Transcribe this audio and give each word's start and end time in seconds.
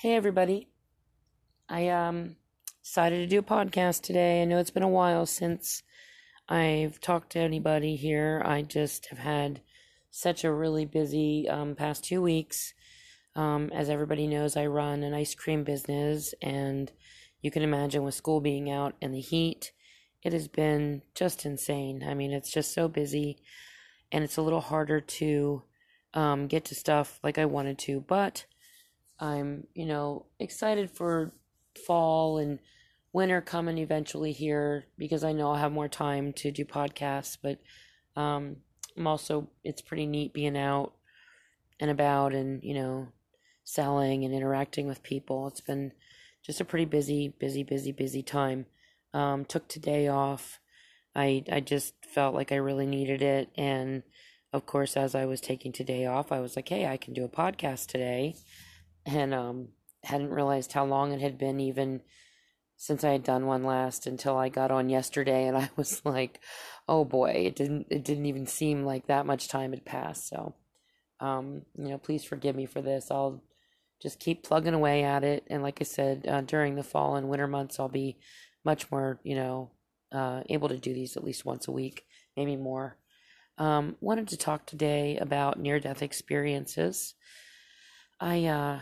Hey 0.00 0.14
everybody. 0.14 0.66
I 1.68 1.88
um 1.88 2.36
decided 2.82 3.18
to 3.18 3.26
do 3.26 3.40
a 3.40 3.42
podcast 3.42 4.00
today. 4.00 4.40
I 4.40 4.46
know 4.46 4.56
it's 4.56 4.70
been 4.70 4.82
a 4.82 4.88
while 4.88 5.26
since 5.26 5.82
I've 6.48 7.02
talked 7.02 7.32
to 7.32 7.38
anybody 7.38 7.96
here. 7.96 8.40
I 8.42 8.62
just 8.62 9.08
have 9.08 9.18
had 9.18 9.60
such 10.10 10.42
a 10.42 10.54
really 10.54 10.86
busy 10.86 11.46
um, 11.50 11.74
past 11.74 12.02
two 12.02 12.22
weeks. 12.22 12.72
Um, 13.36 13.68
as 13.74 13.90
everybody 13.90 14.26
knows, 14.26 14.56
I 14.56 14.68
run 14.68 15.02
an 15.02 15.12
ice 15.12 15.34
cream 15.34 15.64
business, 15.64 16.34
and 16.40 16.90
you 17.42 17.50
can 17.50 17.62
imagine 17.62 18.02
with 18.02 18.14
school 18.14 18.40
being 18.40 18.70
out 18.70 18.94
and 19.02 19.12
the 19.12 19.20
heat, 19.20 19.70
it 20.22 20.32
has 20.32 20.48
been 20.48 21.02
just 21.14 21.44
insane. 21.44 22.02
I 22.08 22.14
mean, 22.14 22.32
it's 22.32 22.50
just 22.50 22.72
so 22.72 22.88
busy, 22.88 23.36
and 24.10 24.24
it's 24.24 24.38
a 24.38 24.42
little 24.42 24.62
harder 24.62 25.02
to 25.02 25.62
um, 26.14 26.46
get 26.46 26.64
to 26.64 26.74
stuff 26.74 27.20
like 27.22 27.36
I 27.36 27.44
wanted 27.44 27.78
to, 27.80 28.00
but 28.00 28.46
I'm, 29.20 29.66
you 29.74 29.86
know, 29.86 30.26
excited 30.38 30.90
for 30.90 31.32
fall 31.86 32.38
and 32.38 32.58
winter 33.12 33.40
coming 33.40 33.78
eventually 33.78 34.32
here 34.32 34.86
because 34.96 35.24
I 35.24 35.32
know 35.32 35.50
I'll 35.50 35.56
have 35.56 35.72
more 35.72 35.88
time 35.88 36.32
to 36.34 36.50
do 36.50 36.64
podcasts, 36.64 37.36
but 37.40 37.58
um, 38.20 38.56
I'm 38.96 39.06
also, 39.06 39.48
it's 39.62 39.82
pretty 39.82 40.06
neat 40.06 40.32
being 40.32 40.56
out 40.56 40.94
and 41.78 41.90
about 41.90 42.34
and, 42.34 42.62
you 42.62 42.74
know, 42.74 43.08
selling 43.64 44.24
and 44.24 44.34
interacting 44.34 44.86
with 44.86 45.02
people. 45.02 45.46
It's 45.46 45.60
been 45.60 45.92
just 46.42 46.60
a 46.60 46.64
pretty 46.64 46.86
busy, 46.86 47.28
busy, 47.38 47.62
busy, 47.62 47.92
busy 47.92 48.22
time. 48.22 48.66
Um, 49.12 49.44
took 49.44 49.68
today 49.68 50.08
off. 50.08 50.60
I 51.14 51.42
I 51.50 51.60
just 51.60 51.94
felt 52.14 52.34
like 52.34 52.52
I 52.52 52.56
really 52.56 52.86
needed 52.86 53.22
it, 53.22 53.48
and 53.56 54.04
of 54.52 54.66
course, 54.66 54.96
as 54.96 55.14
I 55.14 55.26
was 55.26 55.40
taking 55.40 55.72
today 55.72 56.06
off, 56.06 56.30
I 56.30 56.38
was 56.38 56.54
like, 56.54 56.68
"Hey, 56.68 56.86
I 56.86 56.96
can 56.96 57.14
do 57.14 57.24
a 57.24 57.28
podcast 57.28 57.86
today," 57.88 58.36
and 59.06 59.34
um, 59.34 59.68
hadn't 60.04 60.30
realized 60.30 60.72
how 60.72 60.84
long 60.84 61.12
it 61.12 61.20
had 61.20 61.38
been 61.38 61.60
even 61.60 62.02
since 62.76 63.04
I 63.04 63.10
had 63.10 63.22
done 63.22 63.44
one 63.44 63.62
last 63.62 64.06
until 64.06 64.38
I 64.38 64.48
got 64.48 64.70
on 64.70 64.88
yesterday, 64.88 65.46
and 65.46 65.56
I 65.56 65.68
was 65.76 66.02
like, 66.04 66.40
"Oh 66.88 67.04
boy!" 67.04 67.30
It 67.46 67.56
didn't 67.56 67.86
it 67.90 68.04
didn't 68.04 68.26
even 68.26 68.46
seem 68.46 68.84
like 68.84 69.06
that 69.06 69.26
much 69.26 69.48
time 69.48 69.72
had 69.72 69.84
passed. 69.84 70.28
So, 70.28 70.54
um, 71.20 71.62
you 71.76 71.88
know, 71.88 71.98
please 71.98 72.24
forgive 72.24 72.56
me 72.56 72.66
for 72.66 72.80
this. 72.80 73.10
I'll 73.10 73.42
just 74.00 74.18
keep 74.18 74.42
plugging 74.44 74.74
away 74.74 75.04
at 75.04 75.24
it. 75.24 75.44
And 75.48 75.62
like 75.62 75.78
I 75.80 75.84
said, 75.84 76.26
uh, 76.26 76.40
during 76.40 76.74
the 76.74 76.82
fall 76.82 77.16
and 77.16 77.28
winter 77.28 77.46
months, 77.46 77.78
I'll 77.78 77.88
be 77.88 78.16
much 78.64 78.90
more, 78.90 79.20
you 79.22 79.34
know, 79.34 79.70
uh, 80.12 80.42
able 80.48 80.68
to 80.68 80.78
do 80.78 80.94
these 80.94 81.16
at 81.16 81.24
least 81.24 81.44
once 81.44 81.68
a 81.68 81.72
week, 81.72 82.04
maybe 82.36 82.56
more. 82.56 82.96
Um, 83.58 83.96
wanted 84.00 84.28
to 84.28 84.38
talk 84.38 84.64
today 84.64 85.18
about 85.18 85.60
near 85.60 85.78
death 85.80 86.02
experiences. 86.02 87.14
I, 88.18 88.46
uh, 88.46 88.78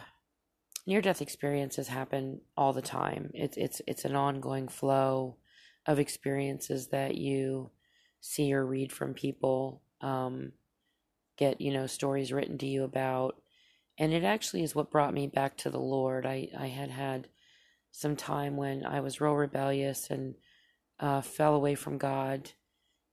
near 0.89 1.00
death 1.00 1.22
experiences 1.22 1.86
happen 1.86 2.41
all 2.56 2.72
the 2.72 2.83
time. 2.83 3.31
It's, 3.34 3.56
it's, 3.56 3.81
it's 3.86 4.05
an 4.05 4.17
ongoing 4.17 4.67
flow 4.67 5.36
of 5.86 5.98
experiences 6.00 6.89
that 6.89 7.14
you 7.14 7.70
see 8.20 8.53
or 8.53 8.67
read 8.67 8.91
from 8.91 9.14
people, 9.14 9.83
um, 10.00 10.53
get, 11.36 11.61
you 11.61 11.72
know, 11.72 11.86
stories 11.86 12.33
written 12.33 12.58
to 12.58 12.67
you 12.67 12.83
about 12.83 13.36
and 13.98 14.12
it 14.12 14.22
actually 14.22 14.62
is 14.62 14.75
what 14.75 14.91
brought 14.92 15.12
me 15.12 15.27
back 15.27 15.56
to 15.58 15.70
the 15.70 15.80
Lord. 15.80 16.25
I, 16.25 16.48
I 16.56 16.69
had 16.69 16.91
had 16.91 17.28
some 17.91 18.14
time 18.14 18.56
when 18.56 18.86
I 18.86 19.00
was 19.00 19.20
real 19.20 19.34
rebellious 19.34 20.08
and 20.08 20.36
uh, 21.00 21.20
fell 21.20 21.55
away 21.55 21.75
from 21.75 21.98
God 21.98 22.52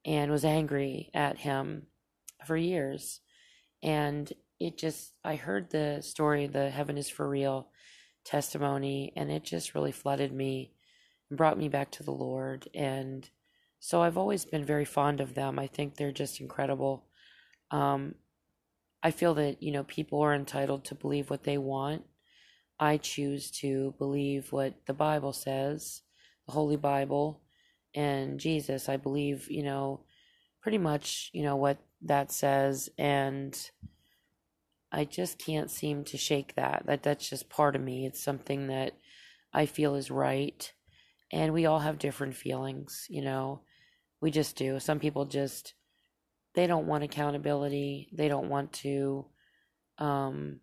and 0.05 0.29
was 0.31 0.45
angry 0.45 1.09
at 1.13 1.39
Him 1.39 1.87
for 2.45 2.55
years. 2.55 3.21
And 3.81 4.31
it 4.59 4.77
just, 4.77 5.13
I 5.23 5.35
heard 5.35 5.69
the 5.69 6.01
story, 6.01 6.47
the 6.47 6.69
Heaven 6.69 6.97
is 6.97 7.09
for 7.09 7.27
Real 7.27 7.69
testimony, 8.23 9.13
and 9.15 9.31
it 9.31 9.43
just 9.43 9.75
really 9.75 9.91
flooded 9.91 10.31
me 10.33 10.73
and 11.29 11.37
brought 11.37 11.57
me 11.57 11.69
back 11.69 11.91
to 11.91 12.03
the 12.03 12.11
Lord. 12.11 12.67
And 12.73 13.29
so 13.79 14.01
I've 14.01 14.17
always 14.17 14.45
been 14.45 14.65
very 14.65 14.85
fond 14.85 15.21
of 15.21 15.35
them. 15.35 15.59
I 15.59 15.67
think 15.67 15.95
they're 15.95 16.11
just 16.11 16.41
incredible. 16.41 17.05
Um, 17.71 18.15
I 19.03 19.11
feel 19.11 19.35
that, 19.35 19.61
you 19.61 19.71
know, 19.71 19.83
people 19.83 20.21
are 20.21 20.33
entitled 20.33 20.85
to 20.85 20.95
believe 20.95 21.29
what 21.29 21.43
they 21.43 21.57
want. 21.57 22.03
I 22.79 22.97
choose 22.97 23.51
to 23.59 23.93
believe 23.97 24.51
what 24.51 24.73
the 24.87 24.93
Bible 24.93 25.33
says, 25.33 26.01
the 26.47 26.53
Holy 26.53 26.77
Bible, 26.77 27.41
and 27.93 28.39
Jesus. 28.39 28.89
I 28.89 28.97
believe, 28.97 29.49
you 29.49 29.63
know, 29.63 30.01
pretty 30.61 30.79
much, 30.79 31.29
you 31.33 31.43
know, 31.43 31.55
what 31.55 31.77
that 32.01 32.31
says. 32.31 32.89
And 32.97 33.55
I 34.91 35.05
just 35.05 35.37
can't 35.37 35.69
seem 35.69 36.03
to 36.05 36.17
shake 36.17 36.55
that. 36.55 36.83
That 36.85 37.03
that's 37.03 37.29
just 37.29 37.49
part 37.49 37.75
of 37.75 37.81
me. 37.81 38.05
It's 38.05 38.23
something 38.23 38.67
that 38.67 38.93
I 39.53 39.65
feel 39.65 39.95
is 39.95 40.11
right. 40.11 40.71
And 41.31 41.53
we 41.53 41.65
all 41.65 41.79
have 41.79 41.99
different 41.99 42.35
feelings, 42.35 43.07
you 43.09 43.21
know. 43.21 43.61
We 44.21 44.31
just 44.31 44.55
do. 44.55 44.79
Some 44.79 44.99
people 44.99 45.25
just 45.25 45.73
they 46.55 46.67
don't 46.67 46.87
want 46.87 47.03
accountability. 47.03 48.09
They 48.13 48.27
don't 48.27 48.49
want 48.49 48.73
to 48.73 49.25
um, 49.97 50.61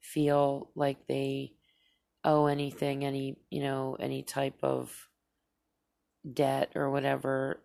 feel 0.00 0.70
like 0.74 1.06
they 1.06 1.52
owe 2.24 2.46
anything, 2.46 3.04
any, 3.04 3.36
you 3.50 3.62
know, 3.62 3.96
any 3.98 4.22
type 4.22 4.58
of 4.62 5.08
debt 6.30 6.72
or 6.74 6.90
whatever, 6.90 7.62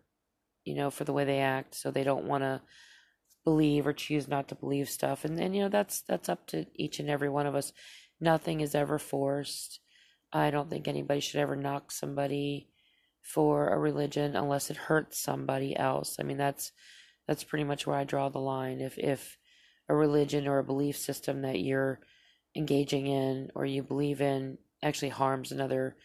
you 0.64 0.74
know, 0.74 0.90
for 0.90 1.04
the 1.04 1.12
way 1.12 1.24
they 1.24 1.40
act. 1.40 1.74
So 1.74 1.90
they 1.90 2.04
don't 2.04 2.26
want 2.26 2.42
to 2.42 2.60
believe 3.48 3.86
or 3.86 3.92
choose 3.92 4.28
not 4.28 4.48
to 4.48 4.54
believe 4.54 4.88
stuff. 4.88 5.24
And, 5.24 5.38
and, 5.40 5.54
you 5.54 5.62
know, 5.62 5.68
that's, 5.68 6.02
that's 6.02 6.28
up 6.28 6.46
to 6.48 6.66
each 6.74 6.98
and 7.00 7.08
every 7.08 7.28
one 7.28 7.46
of 7.46 7.54
us. 7.54 7.72
Nothing 8.20 8.60
is 8.60 8.74
ever 8.74 8.98
forced. 8.98 9.80
I 10.32 10.50
don't 10.50 10.68
think 10.68 10.86
anybody 10.86 11.20
should 11.20 11.40
ever 11.40 11.56
knock 11.56 11.90
somebody 11.90 12.68
for 13.22 13.68
a 13.68 13.78
religion 13.78 14.36
unless 14.36 14.70
it 14.70 14.76
hurts 14.76 15.18
somebody 15.18 15.76
else. 15.76 16.16
I 16.20 16.22
mean, 16.24 16.36
that's, 16.36 16.72
that's 17.26 17.44
pretty 17.44 17.64
much 17.64 17.86
where 17.86 17.96
I 17.96 18.04
draw 18.04 18.28
the 18.28 18.38
line. 18.40 18.80
If 18.80 18.98
if 18.98 19.38
a 19.88 19.94
religion 19.94 20.46
or 20.46 20.58
a 20.58 20.64
belief 20.64 20.96
system 20.96 21.42
that 21.42 21.60
you're 21.60 22.00
engaging 22.56 23.06
in 23.06 23.50
or 23.54 23.64
you 23.64 23.82
believe 23.82 24.20
in 24.20 24.58
actually 24.82 25.10
harms 25.10 25.52
another 25.52 25.96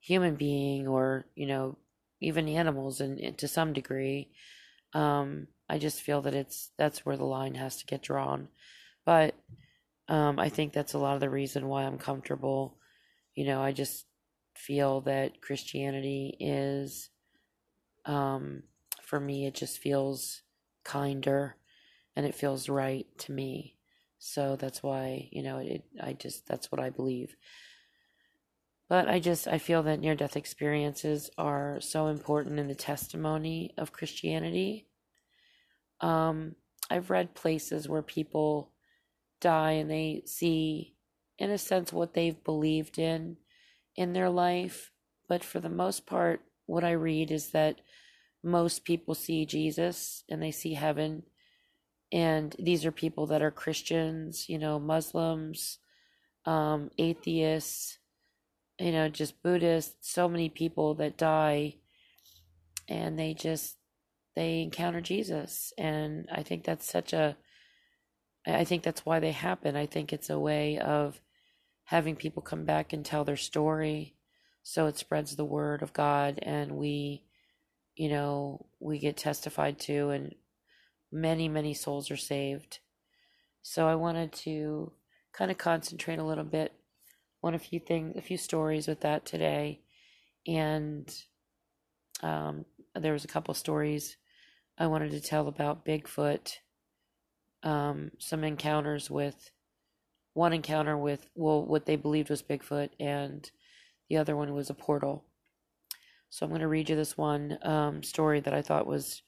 human 0.00 0.34
being 0.34 0.86
or 0.86 1.26
you 1.34 1.46
know 1.46 1.78
even 2.20 2.48
animals 2.48 3.00
and, 3.00 3.18
and 3.18 3.38
to 3.38 3.48
some 3.48 3.72
degree 3.72 4.28
um, 4.92 5.46
i 5.68 5.78
just 5.78 6.00
feel 6.00 6.22
that 6.22 6.34
it's 6.34 6.70
that's 6.76 7.04
where 7.04 7.16
the 7.16 7.24
line 7.24 7.54
has 7.54 7.76
to 7.76 7.86
get 7.86 8.02
drawn 8.02 8.48
but 9.04 9.34
um, 10.08 10.38
i 10.38 10.48
think 10.48 10.72
that's 10.72 10.94
a 10.94 10.98
lot 10.98 11.14
of 11.14 11.20
the 11.20 11.30
reason 11.30 11.68
why 11.68 11.84
i'm 11.84 11.98
comfortable 11.98 12.76
you 13.34 13.46
know 13.46 13.62
i 13.62 13.72
just 13.72 14.06
feel 14.54 15.00
that 15.00 15.40
christianity 15.40 16.36
is 16.38 17.10
um, 18.06 18.62
for 19.02 19.18
me 19.18 19.46
it 19.46 19.54
just 19.54 19.78
feels 19.78 20.42
kinder 20.84 21.56
and 22.16 22.26
it 22.26 22.34
feels 22.34 22.68
right 22.68 23.06
to 23.18 23.32
me. 23.32 23.76
So 24.18 24.56
that's 24.56 24.82
why, 24.82 25.28
you 25.32 25.42
know, 25.42 25.58
it 25.58 25.84
I 26.02 26.12
just 26.12 26.46
that's 26.46 26.70
what 26.70 26.80
I 26.80 26.90
believe. 26.90 27.34
But 28.88 29.08
I 29.08 29.18
just 29.18 29.48
I 29.48 29.58
feel 29.58 29.82
that 29.82 30.00
near 30.00 30.14
death 30.14 30.36
experiences 30.36 31.30
are 31.36 31.80
so 31.80 32.06
important 32.06 32.58
in 32.58 32.68
the 32.68 32.74
testimony 32.74 33.72
of 33.76 33.92
Christianity. 33.92 34.86
Um 36.00 36.56
I've 36.90 37.10
read 37.10 37.34
places 37.34 37.88
where 37.88 38.02
people 38.02 38.70
die 39.40 39.72
and 39.72 39.90
they 39.90 40.22
see 40.26 40.94
in 41.38 41.50
a 41.50 41.58
sense 41.58 41.92
what 41.92 42.14
they've 42.14 42.42
believed 42.44 42.98
in 42.98 43.36
in 43.96 44.12
their 44.12 44.30
life, 44.30 44.90
but 45.28 45.44
for 45.44 45.60
the 45.60 45.68
most 45.68 46.06
part 46.06 46.40
what 46.66 46.84
I 46.84 46.92
read 46.92 47.30
is 47.30 47.50
that 47.50 47.80
most 48.42 48.84
people 48.84 49.14
see 49.14 49.46
Jesus 49.46 50.24
and 50.28 50.42
they 50.42 50.50
see 50.50 50.74
heaven. 50.74 51.24
And 52.12 52.54
these 52.58 52.84
are 52.84 52.92
people 52.92 53.26
that 53.26 53.42
are 53.42 53.50
Christians, 53.50 54.48
you 54.48 54.58
know, 54.58 54.78
Muslims, 54.78 55.78
um, 56.44 56.90
atheists, 56.98 57.98
you 58.78 58.92
know, 58.92 59.08
just 59.08 59.42
Buddhists, 59.42 60.12
so 60.12 60.28
many 60.28 60.48
people 60.48 60.94
that 60.94 61.16
die 61.16 61.76
and 62.88 63.18
they 63.18 63.34
just 63.34 63.76
they 64.36 64.62
encounter 64.62 65.00
Jesus. 65.00 65.72
And 65.78 66.28
I 66.32 66.42
think 66.42 66.64
that's 66.64 66.90
such 66.90 67.12
a 67.12 67.36
I 68.46 68.64
think 68.64 68.82
that's 68.82 69.06
why 69.06 69.20
they 69.20 69.32
happen. 69.32 69.74
I 69.74 69.86
think 69.86 70.12
it's 70.12 70.28
a 70.28 70.38
way 70.38 70.78
of 70.78 71.20
having 71.84 72.14
people 72.16 72.42
come 72.42 72.64
back 72.64 72.92
and 72.92 73.04
tell 73.04 73.24
their 73.24 73.36
story 73.36 74.16
so 74.62 74.86
it 74.86 74.98
spreads 74.98 75.36
the 75.36 75.44
word 75.44 75.82
of 75.82 75.92
God 75.94 76.38
and 76.42 76.72
we 76.72 77.24
you 77.96 78.08
know, 78.08 78.66
we 78.80 78.98
get 78.98 79.16
testified 79.16 79.78
to, 79.80 80.10
and 80.10 80.34
many, 81.12 81.48
many 81.48 81.74
souls 81.74 82.10
are 82.10 82.16
saved. 82.16 82.80
So 83.62 83.86
I 83.86 83.94
wanted 83.94 84.32
to 84.32 84.92
kind 85.32 85.50
of 85.50 85.58
concentrate 85.58 86.18
a 86.18 86.24
little 86.24 86.44
bit 86.44 86.72
on 87.42 87.54
a 87.54 87.58
few 87.58 87.78
things, 87.78 88.16
a 88.16 88.22
few 88.22 88.36
stories 88.36 88.88
with 88.88 89.00
that 89.00 89.24
today. 89.24 89.80
And 90.46 91.12
um, 92.22 92.64
there 92.94 93.12
was 93.12 93.24
a 93.24 93.28
couple 93.28 93.54
stories 93.54 94.16
I 94.76 94.86
wanted 94.86 95.12
to 95.12 95.20
tell 95.20 95.46
about 95.46 95.84
Bigfoot, 95.84 96.54
um, 97.62 98.10
some 98.18 98.44
encounters 98.44 99.10
with 99.10 99.50
one 100.32 100.52
encounter 100.52 100.98
with, 100.98 101.28
well, 101.34 101.64
what 101.64 101.86
they 101.86 101.96
believed 101.96 102.28
was 102.28 102.42
Bigfoot, 102.42 102.90
and 102.98 103.48
the 104.08 104.16
other 104.16 104.36
one 104.36 104.52
was 104.52 104.68
a 104.68 104.74
portal. 104.74 105.24
So 106.28 106.44
I'm 106.44 106.50
going 106.50 106.60
to 106.60 106.68
read 106.68 106.90
you 106.90 106.96
this 106.96 107.16
one 107.16 107.58
um, 107.62 108.02
story 108.02 108.40
that 108.40 108.52
I 108.52 108.60
thought 108.60 108.86
was 108.86 109.22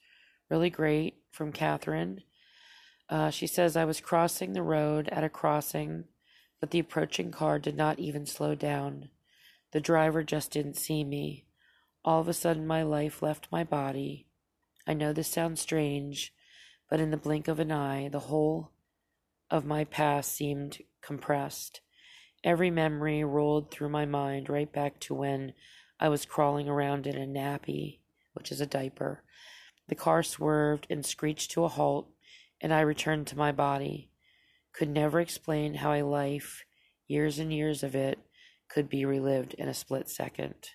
really 0.49 0.69
great 0.69 1.15
from 1.31 1.53
Catherine. 1.53 2.21
Uh, 3.09 3.29
she 3.29 3.47
says, 3.47 3.77
I 3.77 3.85
was 3.85 4.01
crossing 4.01 4.51
the 4.51 4.61
road 4.61 5.07
at 5.09 5.23
a 5.23 5.29
crossing, 5.29 6.03
but 6.59 6.71
the 6.71 6.79
approaching 6.79 7.31
car 7.31 7.59
did 7.59 7.77
not 7.77 7.99
even 7.99 8.25
slow 8.25 8.53
down. 8.53 9.09
The 9.71 9.79
driver 9.79 10.23
just 10.23 10.51
didn't 10.51 10.75
see 10.75 11.05
me. 11.05 11.45
All 12.03 12.19
of 12.19 12.27
a 12.27 12.33
sudden, 12.33 12.67
my 12.67 12.83
life 12.83 13.21
left 13.21 13.47
my 13.51 13.63
body. 13.63 14.26
I 14.87 14.93
know 14.93 15.11
this 15.11 15.27
sounds 15.27 15.59
strange, 15.59 16.33
but 16.89 17.01
in 17.01 17.11
the 17.11 17.17
blink 17.17 17.49
of 17.49 17.59
an 17.59 17.73
eye, 17.73 18.07
the 18.07 18.21
whole 18.21 18.71
of 19.51 19.65
my 19.65 19.83
past 19.83 20.33
seemed 20.33 20.79
compressed. 21.01 21.81
Every 22.41 22.71
memory 22.71 23.21
rolled 23.25 23.69
through 23.69 23.89
my 23.89 24.05
mind 24.05 24.49
right 24.49 24.71
back 24.71 25.01
to 25.01 25.13
when 25.13 25.53
I 25.99 26.07
was 26.07 26.25
crawling 26.25 26.69
around 26.69 27.05
in 27.05 27.17
a 27.17 27.27
nappy, 27.27 27.99
which 28.33 28.49
is 28.49 28.61
a 28.61 28.65
diaper. 28.65 29.23
The 29.89 29.95
car 29.95 30.23
swerved 30.23 30.87
and 30.89 31.05
screeched 31.05 31.51
to 31.51 31.65
a 31.65 31.69
halt, 31.69 32.09
and 32.61 32.73
I 32.73 32.79
returned 32.81 33.27
to 33.27 33.37
my 33.37 33.51
body. 33.51 34.09
Could 34.71 34.89
never 34.89 35.19
explain 35.19 35.75
how 35.75 35.91
a 35.93 36.03
life, 36.03 36.63
years 37.07 37.39
and 37.39 37.51
years 37.51 37.83
of 37.83 37.93
it, 37.93 38.19
could 38.69 38.87
be 38.87 39.03
relived 39.03 39.53
in 39.55 39.67
a 39.67 39.73
split 39.73 40.09
second. 40.09 40.69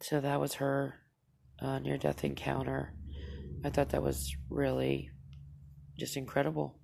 So 0.00 0.20
that 0.20 0.40
was 0.40 0.54
her 0.54 1.03
uh, 1.60 1.78
near 1.78 1.96
death 1.96 2.24
encounter. 2.24 2.94
I 3.64 3.70
thought 3.70 3.90
that 3.90 4.02
was 4.02 4.36
really 4.50 5.10
just 5.98 6.16
incredible. 6.16 6.78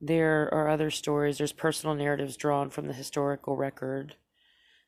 There 0.00 0.52
are 0.54 0.68
other 0.68 0.90
stories, 0.90 1.38
there's 1.38 1.52
personal 1.52 1.94
narratives 1.94 2.36
drawn 2.36 2.70
from 2.70 2.86
the 2.86 2.94
historical 2.94 3.56
record 3.56 4.16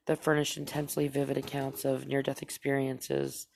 that 0.06 0.22
furnish 0.22 0.56
intensely 0.56 1.08
vivid 1.08 1.36
accounts 1.36 1.84
of 1.84 2.06
near 2.06 2.22
death 2.22 2.42
experiences 2.42 3.46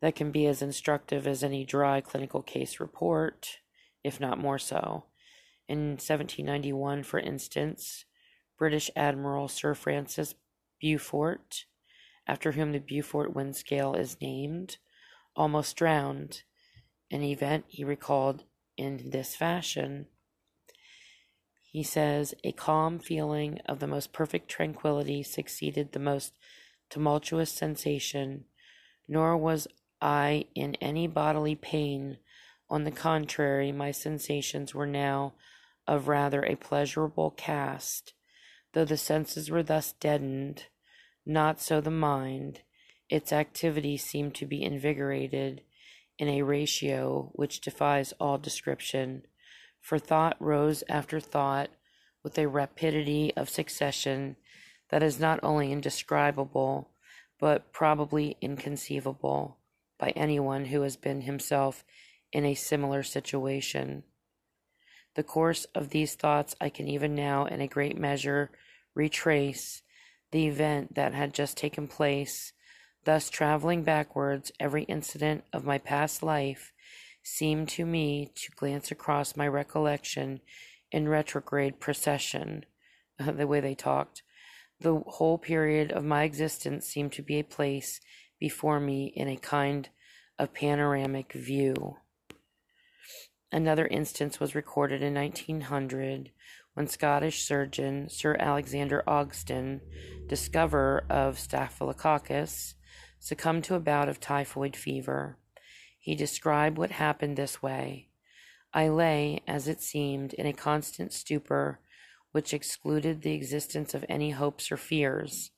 that 0.00 0.16
can 0.16 0.32
be 0.32 0.46
as 0.46 0.62
instructive 0.62 1.26
as 1.26 1.44
any 1.44 1.64
dry 1.64 2.00
clinical 2.00 2.42
case 2.42 2.80
report, 2.80 3.58
if 4.02 4.18
not 4.18 4.38
more 4.38 4.58
so. 4.58 5.04
In 5.68 5.90
1791, 5.92 7.04
for 7.04 7.20
instance, 7.20 8.04
British 8.58 8.90
Admiral 8.96 9.48
Sir 9.48 9.74
Francis 9.74 10.34
Beaufort, 10.80 11.66
after 12.26 12.52
whom 12.52 12.72
the 12.72 12.78
Beaufort 12.78 13.34
wind 13.34 13.56
scale 13.56 13.94
is 13.94 14.20
named, 14.20 14.78
almost 15.34 15.76
drowned, 15.76 16.42
an 17.10 17.22
event 17.22 17.64
he 17.68 17.84
recalled 17.84 18.44
in 18.76 19.10
this 19.10 19.34
fashion. 19.34 20.06
He 21.62 21.82
says, 21.82 22.34
A 22.44 22.52
calm 22.52 22.98
feeling 22.98 23.58
of 23.66 23.80
the 23.80 23.86
most 23.86 24.12
perfect 24.12 24.48
tranquility 24.48 25.22
succeeded 25.22 25.92
the 25.92 25.98
most 25.98 26.34
tumultuous 26.90 27.50
sensation, 27.50 28.44
nor 29.08 29.36
was 29.36 29.66
I 30.00 30.46
in 30.54 30.74
any 30.76 31.06
bodily 31.06 31.54
pain. 31.54 32.18
On 32.68 32.84
the 32.84 32.90
contrary, 32.90 33.72
my 33.72 33.90
sensations 33.90 34.74
were 34.74 34.86
now 34.86 35.34
of 35.86 36.08
rather 36.08 36.44
a 36.44 36.56
pleasurable 36.56 37.30
cast. 37.30 38.14
Though 38.72 38.84
the 38.84 38.96
senses 38.96 39.50
were 39.50 39.62
thus 39.62 39.92
deadened, 39.92 40.66
not 41.24 41.60
so 41.60 41.80
the 41.80 41.90
mind. 41.90 42.60
Its 43.08 43.32
activity 43.32 43.96
seemed 43.96 44.34
to 44.34 44.46
be 44.46 44.62
invigorated 44.62 45.62
in 46.18 46.28
a 46.28 46.42
ratio 46.42 47.30
which 47.34 47.60
defies 47.60 48.12
all 48.20 48.38
description 48.38 49.22
for 49.80 49.98
thought 49.98 50.36
rose 50.40 50.84
after 50.88 51.20
thought 51.20 51.70
with 52.22 52.38
a 52.38 52.48
rapidity 52.48 53.32
of 53.36 53.50
succession 53.50 54.36
that 54.90 55.02
is 55.02 55.18
not 55.18 55.40
only 55.42 55.72
indescribable, 55.72 56.90
but 57.40 57.72
probably 57.72 58.36
inconceivable 58.40 59.56
by 59.98 60.10
anyone 60.10 60.66
who 60.66 60.82
has 60.82 60.96
been 60.96 61.22
himself 61.22 61.84
in 62.32 62.44
a 62.44 62.54
similar 62.54 63.02
situation. 63.02 64.04
The 65.14 65.22
course 65.22 65.66
of 65.74 65.90
these 65.90 66.14
thoughts 66.14 66.54
I 66.60 66.68
can 66.68 66.88
even 66.88 67.14
now, 67.14 67.46
in 67.46 67.60
a 67.60 67.66
great 67.66 67.98
measure, 67.98 68.50
retrace 68.94 69.82
the 70.32 70.48
event 70.48 70.94
that 70.94 71.14
had 71.14 71.32
just 71.32 71.56
taken 71.56 71.86
place, 71.86 72.52
thus 73.04 73.30
traveling 73.30 73.84
backwards 73.84 74.50
every 74.58 74.82
incident 74.84 75.44
of 75.52 75.64
my 75.64 75.78
past 75.78 76.22
life 76.22 76.72
seemed 77.22 77.68
to 77.68 77.86
me 77.86 78.30
to 78.34 78.50
glance 78.56 78.90
across 78.90 79.36
my 79.36 79.46
recollection 79.46 80.40
in 80.90 81.08
retrograde 81.08 81.78
procession, 81.78 82.64
the 83.18 83.46
way 83.46 83.60
they 83.60 83.74
talked. 83.74 84.22
The 84.80 84.98
whole 85.06 85.38
period 85.38 85.92
of 85.92 86.04
my 86.04 86.24
existence 86.24 86.86
seemed 86.86 87.12
to 87.12 87.22
be 87.22 87.38
a 87.38 87.44
place 87.44 88.00
before 88.40 88.80
me 88.80 89.12
in 89.14 89.28
a 89.28 89.36
kind 89.36 89.88
of 90.38 90.52
panoramic 90.52 91.32
view. 91.32 91.98
Another 93.52 93.86
instance 93.86 94.40
was 94.40 94.54
recorded 94.54 95.02
in 95.02 95.14
1900 95.14 96.30
when 96.74 96.86
Scottish 96.86 97.44
surgeon 97.44 98.08
Sir 98.08 98.36
Alexander 98.38 99.02
Ogston, 99.06 99.80
discoverer 100.26 101.04
of 101.10 101.38
Staphylococcus, 101.38 102.74
succumbed 103.18 103.64
to 103.64 103.74
a 103.74 103.80
bout 103.80 104.08
of 104.08 104.20
typhoid 104.20 104.74
fever. 104.76 105.36
He 105.98 106.14
described 106.14 106.78
what 106.78 106.90
happened 106.90 107.36
this 107.36 107.62
way. 107.62 108.08
I 108.74 108.88
lay, 108.88 109.42
as 109.46 109.68
it 109.68 109.82
seemed, 109.82 110.32
in 110.34 110.46
a 110.46 110.52
constant 110.52 111.12
stupor 111.12 111.78
which 112.32 112.54
excluded 112.54 113.20
the 113.20 113.34
existence 113.34 113.92
of 113.94 114.04
any 114.08 114.30
hopes 114.30 114.72
or 114.72 114.76
fears. 114.76 115.50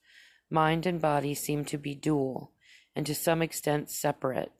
Mind 0.49 0.85
and 0.85 1.01
body 1.01 1.33
seemed 1.33 1.67
to 1.69 1.77
be 1.77 1.95
dual, 1.95 2.51
and 2.95 3.05
to 3.05 3.15
some 3.15 3.41
extent 3.41 3.89
separate. 3.89 4.51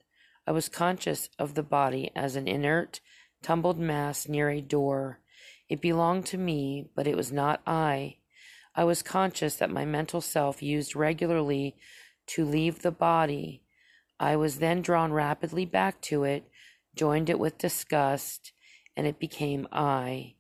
I 0.48 0.51
was 0.51 0.69
conscious 0.69 1.30
of 1.38 1.54
the 1.54 1.63
body 1.63 2.12
as 2.16 2.36
an 2.36 2.48
inert, 2.48 3.01
tumbled 3.44 3.78
mass 3.78 4.28
near 4.28 4.50
a 4.50 4.62
door. 4.62 5.19
It 5.70 5.82
belonged 5.82 6.26
to 6.28 6.38
me, 6.38 6.90
but 6.96 7.08
it 7.08 7.16
was 7.16 7.32
not 7.32 7.62
I. 7.66 8.18
I 8.76 8.84
was 8.84 9.02
conscious 9.02 9.56
that 9.56 9.70
my 9.70 9.86
mental 9.86 10.22
self 10.22 10.62
used 10.62 10.96
regularly 10.96 11.76
to 12.28 12.46
leave 12.46 12.82
the 12.82 12.92
body, 12.92 13.62
I 14.20 14.38
was 14.38 14.60
then 14.60 14.82
drawn 14.82 15.12
rapidly 15.12 15.66
back 15.66 16.00
to 16.04 16.24
it, 16.24 16.50
joined 16.96 17.30
it 17.30 17.40
with 17.40 17.58
disgust, 17.58 18.54
and 18.96 19.06
it 19.06 19.20
became 19.20 19.68
I, 19.72 20.36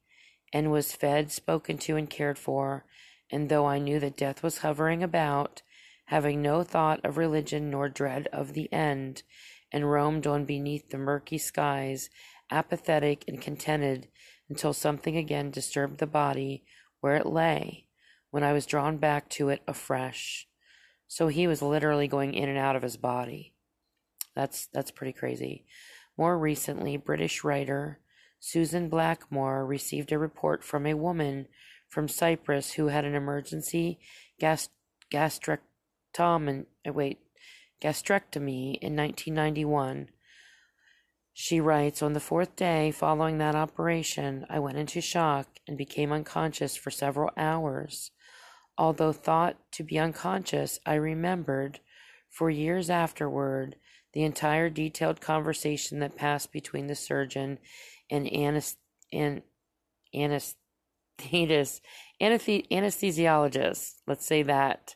and 0.53 0.71
was 0.71 0.95
fed, 0.95 1.31
spoken 1.31 1.77
to, 1.79 1.97
and 1.97 2.09
cared 2.09 2.39
for. 2.39 2.85
And 3.29 3.49
though 3.49 3.65
I 3.65 3.79
knew 3.79 3.99
that 3.99 4.15
death 4.15 4.41
was 4.41 4.59
hovering 4.59 5.03
about, 5.03 5.61
having 6.05 6.41
no 6.41 6.63
thought 6.63 7.03
of 7.03 7.17
religion 7.17 7.69
nor 7.69 7.89
dread 7.89 8.27
of 8.31 8.53
the 8.53 8.71
end, 8.71 9.23
and 9.71 9.91
roamed 9.91 10.25
on 10.25 10.45
beneath 10.45 10.89
the 10.89 10.97
murky 10.97 11.37
skies, 11.37 12.09
apathetic 12.49 13.25
and 13.27 13.41
contented, 13.41 14.07
until 14.49 14.73
something 14.73 15.17
again 15.17 15.51
disturbed 15.51 15.99
the 15.99 16.07
body 16.07 16.63
where 17.01 17.15
it 17.15 17.25
lay, 17.25 17.87
when 18.31 18.43
I 18.43 18.53
was 18.53 18.65
drawn 18.65 18.97
back 18.97 19.29
to 19.29 19.49
it 19.49 19.61
afresh. 19.67 20.47
So 21.07 21.27
he 21.27 21.47
was 21.47 21.61
literally 21.61 22.07
going 22.07 22.33
in 22.33 22.49
and 22.49 22.57
out 22.57 22.75
of 22.75 22.81
his 22.81 22.97
body. 22.97 23.53
That's 24.35 24.67
that's 24.73 24.91
pretty 24.91 25.13
crazy. 25.13 25.65
More 26.17 26.37
recently, 26.37 26.97
British 26.97 27.43
writer 27.43 27.99
Susan 28.39 28.89
Blackmore 28.89 29.65
received 29.65 30.11
a 30.11 30.19
report 30.19 30.63
from 30.63 30.85
a 30.85 30.93
woman 30.93 31.47
from 31.89 32.07
Cyprus 32.07 32.73
who 32.73 32.87
had 32.87 33.05
an 33.05 33.15
emergency 33.15 33.99
gast- 34.39 34.69
gastrectomy, 35.11 36.65
wait, 36.85 37.19
gastrectomy 37.81 38.77
in 38.81 38.95
1991. 38.95 40.09
She 41.37 41.59
writes, 41.59 42.01
On 42.01 42.13
the 42.13 42.21
fourth 42.21 42.55
day 42.55 42.91
following 42.91 43.39
that 43.39 43.55
operation, 43.55 44.45
I 44.49 44.59
went 44.59 44.77
into 44.77 45.01
shock 45.01 45.47
and 45.67 45.77
became 45.77 46.13
unconscious 46.13 46.77
for 46.77 46.91
several 46.91 47.29
hours. 47.35 48.11
Although 48.77 49.11
thought 49.11 49.57
to 49.73 49.83
be 49.83 49.99
unconscious, 49.99 50.79
I 50.85 50.93
remembered, 50.93 51.81
for 52.29 52.49
years 52.49 52.89
afterward, 52.89 53.75
the 54.13 54.23
entire 54.23 54.69
detailed 54.69 55.19
conversation 55.19 55.99
that 55.99 56.15
passed 56.15 56.53
between 56.53 56.87
the 56.87 56.95
surgeon 56.95 57.59
and 58.09 58.27
anest- 58.27 58.77
an- 59.11 59.43
anesthetist, 60.15 61.81
anesthe- 62.21 62.69
anesthesiologist, 62.71 63.95
let's 64.07 64.25
say 64.25 64.41
that, 64.43 64.95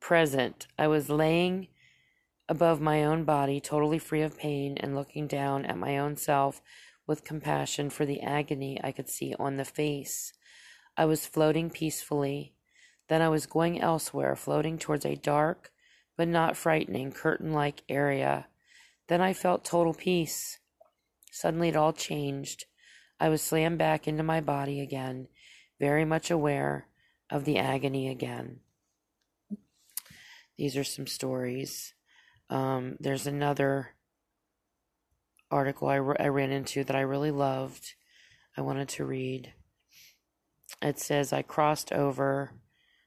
present. 0.00 0.66
I 0.76 0.88
was 0.88 1.08
laying 1.08 1.68
above 2.48 2.80
my 2.80 3.04
own 3.04 3.24
body, 3.24 3.60
totally 3.60 3.98
free 3.98 4.22
of 4.22 4.38
pain, 4.38 4.76
and 4.78 4.94
looking 4.94 5.26
down 5.26 5.64
at 5.66 5.78
my 5.78 5.98
own 5.98 6.16
self 6.16 6.60
with 7.06 7.24
compassion 7.24 7.90
for 7.90 8.04
the 8.04 8.20
agony 8.20 8.80
I 8.82 8.92
could 8.92 9.08
see 9.08 9.34
on 9.38 9.56
the 9.56 9.64
face. 9.64 10.32
I 10.96 11.04
was 11.04 11.26
floating 11.26 11.70
peacefully. 11.70 12.54
Then 13.08 13.22
I 13.22 13.28
was 13.28 13.46
going 13.46 13.80
elsewhere, 13.80 14.34
floating 14.34 14.78
towards 14.78 15.04
a 15.04 15.16
dark, 15.16 15.70
but 16.16 16.28
not 16.28 16.56
frightening, 16.56 17.12
curtain 17.12 17.52
like 17.52 17.82
area 17.88 18.46
then 19.08 19.20
I 19.20 19.32
felt 19.32 19.64
total 19.64 19.94
peace. 19.94 20.58
Suddenly 21.30 21.68
it 21.68 21.76
all 21.76 21.92
changed. 21.92 22.64
I 23.20 23.28
was 23.28 23.42
slammed 23.42 23.78
back 23.78 24.08
into 24.08 24.22
my 24.22 24.40
body 24.40 24.80
again, 24.80 25.28
very 25.78 26.04
much 26.04 26.30
aware 26.30 26.88
of 27.30 27.44
the 27.44 27.58
agony 27.58 28.08
again. 28.08 28.60
These 30.58 30.76
are 30.76 30.84
some 30.84 31.06
stories. 31.06 31.94
Um, 32.48 32.96
there's 33.00 33.26
another 33.26 33.94
article 35.50 35.88
I, 35.88 35.96
I 35.96 36.28
ran 36.28 36.50
into 36.50 36.84
that 36.84 36.96
I 36.96 37.00
really 37.00 37.30
loved. 37.30 37.94
I 38.56 38.60
wanted 38.60 38.88
to 38.90 39.04
read. 39.04 39.52
It 40.82 40.98
says, 40.98 41.32
I 41.32 41.42
crossed 41.42 41.92
over. 41.92 42.52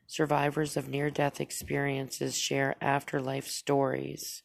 Survivors 0.07 0.75
of 0.75 0.89
near 0.89 1.09
death 1.09 1.39
experiences 1.39 2.37
share 2.37 2.75
afterlife 2.81 3.47
stories. 3.47 4.43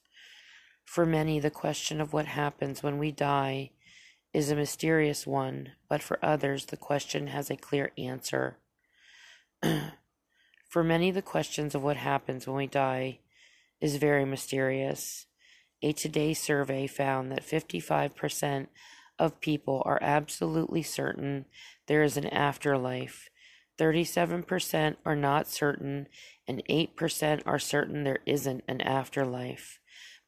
For 0.85 1.07
many, 1.07 1.41
the 1.41 1.51
question 1.51 2.01
of 2.01 2.13
what 2.13 2.27
happens 2.27 2.83
when 2.83 2.99
we 2.99 3.11
die 3.11 3.71
is 4.35 4.51
a 4.51 4.57
mysterious 4.57 5.27
one, 5.27 5.73
but 5.89 6.03
for 6.03 6.19
others, 6.23 6.67
the 6.67 6.77
question 6.77 7.29
has 7.29 7.51
a 7.51 7.57
clear 7.57 7.93
answer. 7.97 8.59
for 10.69 10.85
many, 10.85 11.11
the 11.11 11.23
questions 11.23 11.75
of 11.75 11.83
what 11.83 11.97
happens 11.97 12.47
when 12.47 12.57
we 12.57 12.67
die 12.67 13.21
is 13.85 13.97
very 13.97 14.25
mysterious. 14.25 15.27
A 15.83 15.93
Today 15.93 16.33
survey 16.33 16.87
found 16.87 17.31
that 17.31 17.47
55% 17.47 18.69
of 19.19 19.43
people 19.43 19.83
are 19.85 19.99
absolutely 20.01 20.83
certain 20.83 21.45
there 21.87 22.03
is 22.03 22.17
an 22.17 22.27
afterlife, 22.29 23.29
37% 23.79 24.97
are 25.05 25.15
not 25.15 25.49
certain, 25.49 26.07
and 26.49 26.63
8% 26.67 27.43
are 27.45 27.59
certain 27.59 28.05
there 28.05 28.21
isn't 28.25 28.65
an 28.67 28.81
afterlife. 28.81 29.81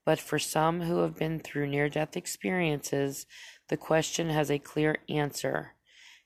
But 0.05 0.21
for 0.21 0.39
some 0.39 0.83
who 0.83 0.99
have 0.99 1.17
been 1.17 1.41
through 1.41 1.69
near 1.69 1.89
death 1.89 2.15
experiences, 2.15 3.25
the 3.71 3.79
question 3.79 4.29
has 4.29 4.51
a 4.51 4.59
clear 4.59 4.99
answer. 5.09 5.77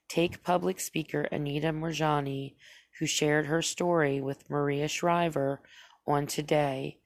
Take 0.09 0.43
public 0.43 0.81
speaker 0.81 1.29
Anita 1.31 1.69
Moorjani, 1.69 2.57
who 2.99 3.07
shared 3.07 3.47
her 3.47 3.63
story 3.63 4.21
with 4.21 4.51
Maria 4.51 4.89
Shriver 4.89 5.61
on 6.09 6.27
Today. 6.27 6.97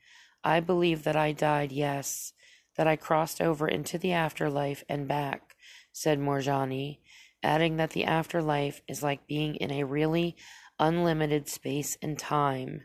I 0.45 0.61
believe 0.61 1.03
that 1.05 1.17
I 1.17 1.33
died, 1.33 1.73
yes, 1.73 2.35
that 2.77 2.87
I 2.87 2.97
crossed 2.97 3.41
over 3.41 3.67
into 3.67 3.99
the 3.99 4.13
afterlife 4.13 4.85
and 4.89 5.09
back, 5.09 5.57
said 5.93 6.19
Moorjani, 6.19 6.99
adding 7.43 7.79
that 7.79 7.91
the 7.91 8.05
afterlife 8.05 8.83
is 8.87 9.03
like 9.03 9.27
being 9.27 9.55
in 9.57 9.71
a 9.71 9.85
really 9.85 10.37
unlimited 10.79 11.49
space 11.49 11.97
and 12.03 12.19
time. 12.19 12.83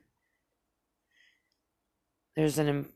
There's 2.35 2.57
an 2.57 2.87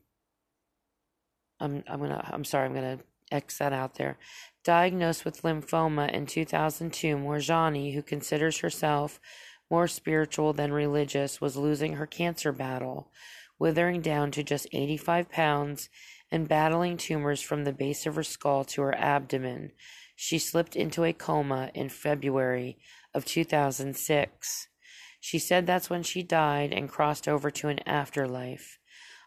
I'm 1.60 1.84
I'm 1.88 2.00
gonna 2.00 2.30
I'm 2.32 2.44
sorry 2.44 2.66
I'm 2.66 2.74
gonna 2.74 3.00
X 3.30 3.58
that 3.58 3.72
out 3.72 3.94
there. 3.96 4.18
Diagnosed 4.64 5.24
with 5.24 5.42
lymphoma 5.42 6.10
in 6.10 6.26
2002, 6.26 7.16
Moorjani, 7.16 7.94
who 7.94 8.02
considers 8.02 8.58
herself 8.58 9.20
more 9.70 9.88
spiritual 9.88 10.52
than 10.52 10.72
religious, 10.72 11.40
was 11.40 11.56
losing 11.56 11.94
her 11.94 12.06
cancer 12.06 12.52
battle, 12.52 13.10
withering 13.58 14.00
down 14.00 14.30
to 14.32 14.42
just 14.42 14.66
85 14.72 15.30
pounds 15.30 15.88
and 16.30 16.48
battling 16.48 16.96
tumors 16.96 17.40
from 17.40 17.64
the 17.64 17.72
base 17.72 18.06
of 18.06 18.16
her 18.16 18.22
skull 18.22 18.64
to 18.64 18.82
her 18.82 18.94
abdomen. 18.94 19.72
She 20.16 20.38
slipped 20.38 20.76
into 20.76 21.04
a 21.04 21.12
coma 21.12 21.70
in 21.74 21.88
February 21.88 22.78
of 23.14 23.24
2006. 23.24 24.68
She 25.20 25.38
said 25.38 25.66
that's 25.66 25.88
when 25.88 26.02
she 26.02 26.22
died 26.22 26.72
and 26.72 26.88
crossed 26.88 27.28
over 27.28 27.50
to 27.50 27.68
an 27.68 27.80
afterlife. 27.88 28.78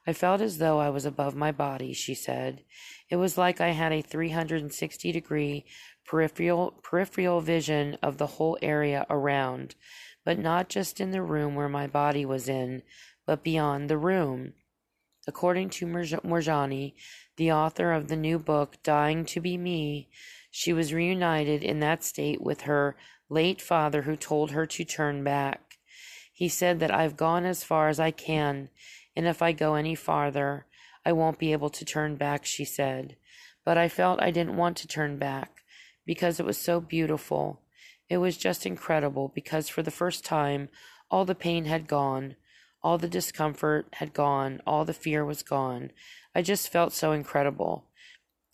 I 0.05 0.13
felt 0.13 0.39
as 0.39 0.57
though 0.57 0.79
I 0.79 0.89
was 0.89 1.05
above 1.05 1.35
my 1.35 1.51
body, 1.51 1.91
she 1.91 2.13
said. 2.13 2.63
It 3.09 3.17
was 3.17 3.37
like 3.37 3.59
I 3.59 3.69
had 3.69 3.91
a 3.91 4.01
360 4.01 5.11
degree 5.11 5.65
peripheral, 6.05 6.71
peripheral 6.81 7.41
vision 7.41 7.97
of 8.01 8.17
the 8.17 8.27
whole 8.27 8.57
area 8.61 9.05
around, 9.09 9.75
but 10.23 10.39
not 10.39 10.69
just 10.69 11.01
in 11.01 11.11
the 11.11 11.21
room 11.21 11.55
where 11.55 11.67
my 11.67 11.87
body 11.87 12.25
was 12.25 12.47
in, 12.47 12.83
but 13.27 13.43
beyond 13.43 13.87
the 13.89 13.97
room. 13.99 14.53
According 15.27 15.69
to 15.71 15.85
Moorjani, 15.85 16.95
the 17.35 17.51
author 17.51 17.91
of 17.91 18.07
the 18.07 18.15
new 18.15 18.39
book, 18.39 18.77
Dying 18.81 19.25
to 19.25 19.39
Be 19.39 19.57
Me, 19.57 20.09
she 20.49 20.73
was 20.73 20.91
reunited 20.91 21.63
in 21.63 21.79
that 21.81 22.03
state 22.03 22.41
with 22.41 22.61
her 22.61 22.95
late 23.29 23.61
father 23.61 24.01
who 24.01 24.15
told 24.15 24.49
her 24.51 24.65
to 24.65 24.83
turn 24.83 25.23
back. 25.23 25.77
He 26.33 26.49
said 26.49 26.79
that 26.79 26.93
I've 26.93 27.15
gone 27.15 27.45
as 27.45 27.63
far 27.63 27.89
as 27.89 27.99
I 27.99 28.09
can 28.09 28.69
and 29.17 29.25
if 29.25 29.41
I 29.41 29.51
go 29.51 29.73
any 29.73 29.95
farther, 29.95 30.67
I 31.03 31.11
won't 31.11 31.39
be 31.39 31.51
able 31.51 31.71
to 31.71 31.83
turn 31.83 32.17
back, 32.17 32.45
she 32.45 32.63
said. 32.63 33.15
But 33.65 33.75
I 33.75 33.89
felt 33.89 34.21
I 34.21 34.29
didn't 34.29 34.55
want 34.55 34.77
to 34.77 34.87
turn 34.87 35.17
back 35.17 35.63
because 36.05 36.39
it 36.39 36.45
was 36.45 36.59
so 36.59 36.79
beautiful. 36.79 37.61
It 38.09 38.17
was 38.17 38.37
just 38.37 38.67
incredible 38.67 39.31
because 39.33 39.69
for 39.69 39.81
the 39.81 39.89
first 39.89 40.23
time, 40.23 40.69
all 41.09 41.25
the 41.25 41.33
pain 41.33 41.65
had 41.65 41.87
gone, 41.87 42.35
all 42.83 42.97
the 42.97 43.07
discomfort 43.07 43.87
had 43.93 44.13
gone, 44.13 44.61
all 44.65 44.85
the 44.85 44.93
fear 44.93 45.25
was 45.25 45.43
gone. 45.43 45.91
I 46.35 46.41
just 46.41 46.71
felt 46.71 46.93
so 46.93 47.11
incredible. 47.11 47.85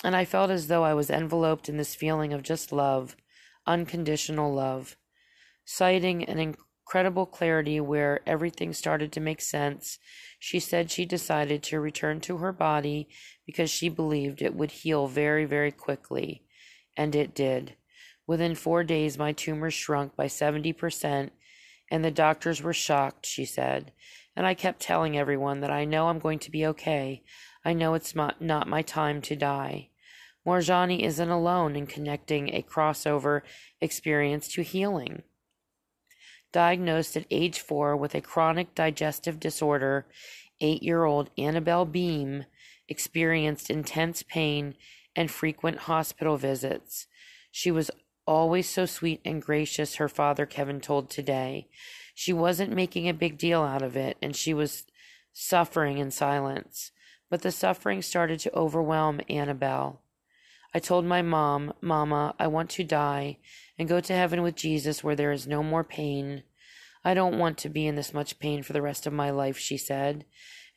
And 0.04 0.16
I 0.16 0.26
felt 0.26 0.50
as 0.50 0.68
though 0.68 0.84
I 0.84 0.94
was 0.94 1.10
enveloped 1.10 1.70
in 1.70 1.78
this 1.78 1.96
feeling 1.96 2.34
of 2.34 2.44
just 2.44 2.72
love, 2.72 3.16
unconditional 3.66 4.54
love. 4.54 4.98
Citing 5.66 6.26
an 6.26 6.40
incredible 6.40 7.26
clarity 7.26 7.80
where 7.80 8.20
everything 8.28 8.74
started 8.74 9.12
to 9.14 9.22
make 9.22 9.42
sense, 9.42 10.00
she 10.40 10.60
said 10.60 10.92
she 10.92 11.06
decided 11.06 11.64
to 11.64 11.80
return 11.80 12.20
to 12.22 12.38
her 12.38 12.52
body 12.52 13.08
because 13.46 13.70
she 13.70 13.88
believed 13.88 14.42
it 14.42 14.56
would 14.56 14.72
heal 14.72 15.08
very, 15.08 15.46
very 15.46 15.72
quickly. 15.72 16.44
And 16.98 17.16
it 17.16 17.34
did. 17.34 17.76
Within 18.28 18.56
four 18.56 18.84
days, 18.84 19.18
my 19.18 19.32
tumor 19.32 19.72
shrunk 19.72 20.16
by 20.16 20.28
70%, 20.28 21.32
and 21.94 22.04
the 22.04 22.12
doctors 22.12 22.62
were 22.62 22.74
shocked, 22.74 23.26
she 23.26 23.46
said. 23.46 23.92
And 24.36 24.48
I 24.48 24.54
kept 24.56 24.82
telling 24.82 25.18
everyone 25.18 25.62
that 25.62 25.72
I 25.72 25.86
know 25.86 26.08
I'm 26.08 26.20
going 26.20 26.40
to 26.40 26.52
be 26.52 26.66
okay. 26.66 27.22
I 27.64 27.74
know 27.74 27.94
it's 27.94 28.16
not, 28.16 28.42
not 28.42 28.68
my 28.68 28.82
time 28.82 29.22
to 29.22 29.36
die. 29.36 29.90
Moorjani 30.46 31.04
isn't 31.04 31.30
alone 31.30 31.76
in 31.76 31.86
connecting 31.86 32.50
a 32.50 32.64
crossover 32.64 33.42
experience 33.80 34.48
to 34.50 34.64
healing 34.64 35.24
diagnosed 36.54 37.18
at 37.18 37.26
age 37.30 37.60
four 37.60 37.98
with 37.98 38.16
a 38.16 38.22
chronic 38.22 38.74
digestive 38.74 39.40
disorder, 39.40 40.06
eight 40.62 40.82
year 40.82 41.04
old 41.04 41.30
Annabelle 41.38 41.84
Beam 41.84 42.46
experienced 42.88 43.70
intense 43.70 44.24
pain 44.24 44.76
and 45.16 45.30
frequent 45.30 45.80
hospital 45.80 46.38
visits. 46.38 47.08
She 47.52 47.72
was 47.72 47.92
always 48.26 48.70
so 48.70 48.86
sweet 48.86 49.22
and 49.26 49.42
gracious, 49.42 49.96
her 49.96 50.10
father 50.10 50.46
Kevin 50.46 50.82
told 50.82 51.10
today. 51.10 51.68
She 52.14 52.34
wasn't 52.34 52.74
making 52.74 53.10
a 53.10 53.14
big 53.14 53.38
deal 53.38 53.62
out 53.62 53.82
of 53.82 53.96
it, 53.96 54.18
and 54.22 54.36
she 54.36 54.54
was 54.54 54.86
suffering 55.34 55.98
in 55.98 56.12
silence. 56.12 56.92
But 57.30 57.42
the 57.42 57.52
suffering 57.52 58.02
started 58.02 58.40
to 58.42 58.56
overwhelm 58.56 59.22
Annabelle. 59.28 60.02
I 60.74 60.80
told 60.80 61.06
my 61.06 61.22
mom, 61.22 61.74
Mama, 61.82 62.36
I 62.40 62.48
want 62.48 62.70
to 62.72 62.84
die 62.84 63.38
and 63.78 63.90
go 63.90 64.00
to 64.00 64.14
heaven 64.14 64.42
with 64.42 64.56
Jesus 64.56 65.04
where 65.04 65.16
there 65.16 65.32
is 65.32 65.48
no 65.48 65.64
more 65.64 65.84
pain. 65.84 66.44
I 67.04 67.14
don't 67.14 67.38
want 67.38 67.58
to 67.60 67.70
be 67.70 67.86
in 67.86 67.96
this 67.96 68.14
much 68.14 68.40
pain 68.40 68.64
for 68.64 68.74
the 68.74 68.82
rest 68.82 69.06
of 69.06 69.14
my 69.14 69.30
life, 69.30 69.58
she 69.58 69.78
said. 69.78 70.26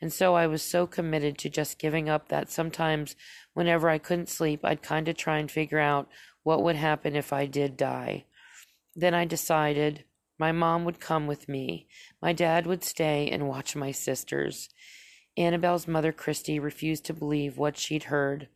And 0.01 0.13
so 0.13 0.35
I 0.35 0.47
was 0.47 0.63
so 0.63 0.87
committed 0.87 1.39
to 1.39 1.49
just 1.49 1.79
giving 1.79 2.09
up 2.09 2.29
that 2.29 2.51
sometimes, 2.51 3.17
whenever 3.55 3.89
I 3.89 3.99
couldn't 3.99 4.29
sleep, 4.29 4.61
I'd 4.63 4.83
kind 4.83 5.09
of 5.09 5.17
try 5.17 5.39
and 5.39 5.51
figure 5.51 5.79
out 5.79 6.09
what 6.47 6.63
would 6.63 6.77
happen 6.77 7.17
if 7.17 7.33
I 7.33 7.45
did 7.45 7.77
die. 7.77 8.25
Then 8.95 9.15
I 9.15 9.25
decided 9.25 10.05
my 10.39 10.53
mom 10.53 10.85
would 10.85 11.01
come 11.01 11.27
with 11.27 11.49
me, 11.49 11.89
my 12.23 12.33
dad 12.33 12.69
would 12.69 12.85
stay 12.85 13.29
and 13.29 13.49
watch 13.49 13.75
my 13.75 13.91
sisters. 13.91 14.69
Annabelle's 15.37 15.89
mother, 15.89 16.13
Christy, 16.13 16.61
refused 16.61 17.05
to 17.07 17.13
believe 17.13 17.59
what 17.59 17.77
she'd 17.77 18.05
heard. 18.05 18.47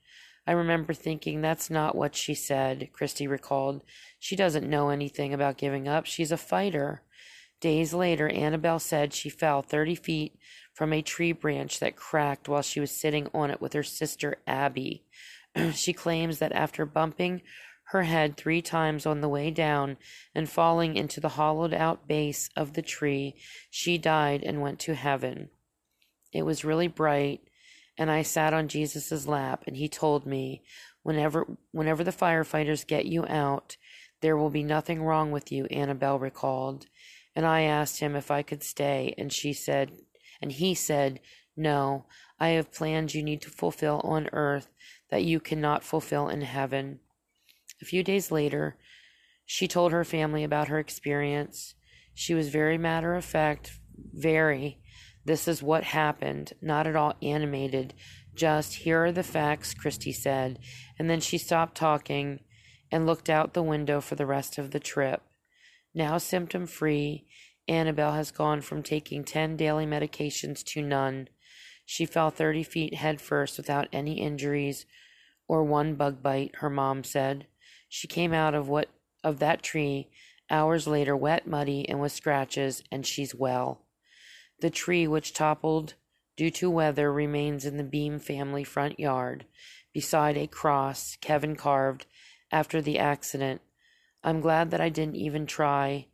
I 0.47 0.53
remember 0.53 0.95
thinking, 0.95 1.41
that's 1.41 1.69
not 1.69 1.97
what 1.97 2.15
she 2.15 2.33
said, 2.33 2.91
Christy 2.93 3.27
recalled. 3.27 3.83
She 4.21 4.37
doesn't 4.37 4.71
know 4.71 4.91
anything 4.91 5.35
about 5.35 5.59
giving 5.59 5.89
up. 5.89 6.07
She's 6.07 6.31
a 6.31 6.37
fighter. 6.37 7.03
Days 7.61 7.93
later, 7.93 8.29
Annabelle 8.29 8.79
said 8.79 9.13
she 9.13 9.29
fell 9.29 9.63
30 9.63 9.97
feet 9.97 10.39
from 10.75 10.93
a 10.93 11.03
tree 11.03 11.33
branch 11.33 11.81
that 11.81 11.97
cracked 11.97 12.49
while 12.49 12.63
she 12.63 12.79
was 12.79 12.93
sitting 12.93 13.27
on 13.35 13.51
it 13.51 13.61
with 13.61 13.73
her 13.73 13.83
sister 13.83 14.37
Abby. 14.47 15.03
she 15.75 15.93
claims 15.93 16.39
that 16.39 16.53
after 16.53 16.87
bumping 16.87 17.43
her 17.91 18.03
head 18.03 18.37
three 18.37 18.63
times 18.63 19.07
on 19.07 19.21
the 19.21 19.29
way 19.29 19.51
down 19.51 19.97
and 20.35 20.49
falling 20.49 20.97
into 20.97 21.21
the 21.21 21.31
hollowed 21.31 21.75
out 21.75 22.07
base 22.07 22.49
of 22.57 22.75
the 22.75 22.83
tree, 22.83 23.35
she 23.71 23.99
died 23.99 24.43
and 24.43 24.61
went 24.61 24.79
to 24.81 24.95
heaven. 24.95 25.51
It 26.33 26.43
was 26.43 26.65
really 26.65 26.89
bright 26.89 27.41
and 28.01 28.11
I 28.11 28.23
sat 28.23 28.55
on 28.55 28.69
Jesus' 28.69 29.27
lap 29.27 29.65
and 29.67 29.77
he 29.77 29.87
told 29.87 30.25
me, 30.25 30.63
whenever 31.03 31.47
whenever 31.71 32.03
the 32.03 32.11
firefighters 32.11 32.87
get 32.87 33.05
you 33.05 33.27
out, 33.27 33.77
there 34.23 34.39
will 34.39 34.49
be 34.49 34.63
nothing 34.63 35.03
wrong 35.03 35.31
with 35.31 35.53
you, 35.53 35.67
Annabelle 35.67 36.19
recalled. 36.19 36.87
And 37.37 37.45
I 37.45 37.61
asked 37.61 38.01
him 38.01 38.17
if 38.17 38.31
I 38.31 38.41
could 38.41 38.63
stay, 38.63 39.15
and 39.19 39.31
she 39.31 39.53
said, 39.53 39.93
and 40.41 40.51
he 40.51 40.75
said, 40.75 41.21
No, 41.59 42.07
I 42.39 42.49
have 42.51 42.73
plans 42.73 43.15
you 43.15 43.23
need 43.23 43.43
to 43.43 43.51
fulfill 43.51 44.01
on 44.03 44.31
earth 44.33 44.69
that 45.11 45.25
you 45.25 45.39
cannot 45.39 45.85
fulfill 45.85 46.29
in 46.29 46.41
heaven. 46.41 47.01
A 47.83 47.85
few 47.85 48.03
days 48.03 48.31
later, 48.31 48.77
She 49.53 49.67
told 49.67 49.91
her 49.91 50.05
family 50.05 50.45
about 50.45 50.69
her 50.69 50.79
experience. 50.79 51.75
She 52.15 52.35
was 52.35 52.51
very 52.51 52.79
matter 52.79 53.17
of 53.17 53.25
fact, 53.25 53.81
very. 54.15 54.79
This 55.25 55.49
is 55.49 55.61
what 55.61 55.83
happened, 55.83 56.53
not 56.63 56.87
at 56.87 56.95
all 56.95 57.15
animated. 57.21 57.95
Just, 58.33 58.75
here 58.77 59.07
are 59.07 59.11
the 59.11 59.25
facts, 59.25 59.75
Christy 59.75 60.13
said, 60.13 60.61
and 61.01 61.11
then 61.11 61.19
she 61.19 61.37
stopped 61.37 61.77
talking 61.77 62.45
and 62.93 63.07
looked 63.07 63.29
out 63.29 63.55
the 63.55 63.63
window 63.65 64.01
for 64.01 64.15
the 64.15 64.25
rest 64.25 64.57
of 64.57 64.71
the 64.71 64.79
trip. 64.79 65.21
Now 65.93 66.19
symptom 66.19 66.69
free, 66.69 67.27
Annabelle 67.67 68.13
has 68.13 68.31
gone 68.31 68.61
from 68.61 68.85
taking 68.85 69.25
10 69.25 69.57
daily 69.57 69.85
medications 69.85 70.63
to 70.67 70.81
none. 70.81 71.29
She 71.85 72.07
fell 72.07 72.31
30 72.31 72.63
feet 72.63 72.95
headfirst 72.95 73.57
without 73.57 73.89
any 73.93 74.21
injuries 74.21 74.87
or 75.49 75.65
one 75.65 75.97
bug 75.97 76.23
bite, 76.23 76.53
her 76.59 76.71
mom 76.71 77.03
said. 77.03 77.49
She 77.91 78.07
came 78.07 78.33
out 78.33 78.55
of 78.55 78.69
what 78.69 78.89
of 79.23 79.41
that 79.41 79.63
tree 79.63 80.09
hours 80.49 80.87
later 80.87 81.17
wet, 81.17 81.47
muddy, 81.47 81.87
and 81.89 82.01
with 82.01 82.13
scratches, 82.13 82.83
and 82.91 83.05
she's 83.05 83.35
well. 83.35 83.83
The 84.61 84.71
tree 84.71 85.07
which 85.09 85.35
toppled 85.35 85.95
due 86.37 86.53
to 86.53 86.71
weather 86.71 87.13
remains 87.13 87.67
in 87.67 87.77
the 87.77 87.85
Beam 87.85 88.21
family 88.21 88.63
front 88.63 88.99
yard, 89.01 89.45
beside 89.93 90.37
a 90.37 90.47
cross 90.47 91.17
Kevin 91.21 91.57
carved 91.57 92.07
after 92.53 92.81
the 92.81 92.99
accident. 92.99 93.61
I'm 94.23 94.41
glad 94.41 94.71
that 94.71 94.81
I 94.81 94.89
didn't 94.89 95.17
even 95.17 95.45
try 95.45 96.07